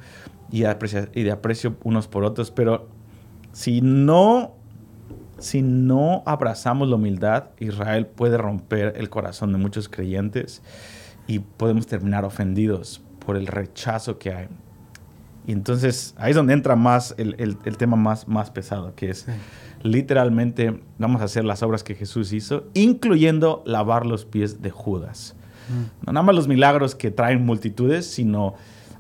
y 0.51 0.61
de, 0.63 0.69
aprecia- 0.71 1.11
y 1.15 1.23
de 1.23 1.31
aprecio 1.33 1.77
unos 1.85 2.09
por 2.09 2.25
otros, 2.25 2.51
pero 2.51 2.89
si 3.53 3.81
no 3.83 4.55
si 5.39 5.63
no 5.63 6.23
abrazamos 6.27 6.89
la 6.89 6.97
humildad, 6.97 7.45
Israel 7.59 8.07
puede 8.07 8.37
romper 8.39 8.95
el 8.97 9.09
corazón 9.11 9.53
de 9.53 9.59
muchos 9.59 9.89
creyentes 9.89 10.63
y 11.27 11.39
podemos 11.41 11.87
terminar 11.87 12.25
ofendidos 12.25 13.03
por 13.25 13.37
el 13.37 13.47
rechazo 13.47 14.19
que 14.19 14.33
hay. 14.33 14.49
Y 15.47 15.53
entonces 15.53 16.15
ahí 16.19 16.31
es 16.31 16.37
donde 16.37 16.53
entra 16.55 16.77
más 16.77 17.15
el, 17.19 17.35
el- 17.39 17.57
el 17.65 17.77
tema 17.77 17.97
más, 17.97 18.27
más 18.29 18.51
pesado, 18.51 18.95
que 18.95 19.11
es 19.11 19.21
Sí. 19.21 19.33
literalmente 19.83 20.83
vamos 20.99 21.21
a 21.23 21.25
hacer 21.25 21.45
las 21.45 21.63
obras 21.63 21.83
que 21.85 21.95
Jesús 21.95 22.33
hizo, 22.33 22.65
incluyendo 22.75 23.63
lavar 23.65 24.07
los 24.07 24.25
pies 24.25 24.61
de 24.61 24.71
Judas. 24.71 25.37
Mm. 25.69 26.07
No 26.07 26.13
nada 26.13 26.23
más 26.25 26.35
los 26.35 26.49
milagros 26.49 26.95
que 26.95 27.11
traen 27.11 27.45
multitudes, 27.47 28.07
sino 28.07 28.55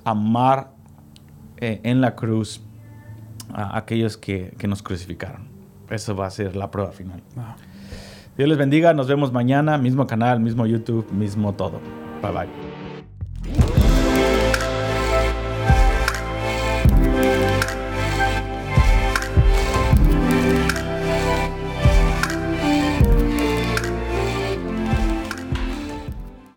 amar 0.05 0.71
eh, 1.59 1.81
en 1.83 2.01
la 2.01 2.15
cruz 2.15 2.63
a 3.53 3.77
aquellos 3.77 4.17
que, 4.17 4.55
que 4.59 4.69
nos 4.69 4.83
crucificaron. 4.83 5.49
Eso 5.91 6.15
va 6.15 6.27
a 6.27 6.31
ser 6.31 6.57
la 6.57 6.71
prueba 6.71 6.93
final. 6.93 7.23
Wow. 7.35 7.45
Dios 8.37 8.49
les 8.49 8.59
bendiga, 8.59 8.95
nos 8.95 9.09
vemos 9.09 9.33
mañana, 9.33 9.79
mismo 9.79 10.07
canal, 10.07 10.39
mismo 10.39 10.65
YouTube, 10.67 11.11
mismo 11.11 11.55
todo. 11.55 11.81
Bye 12.23 12.33
bye. 12.33 12.68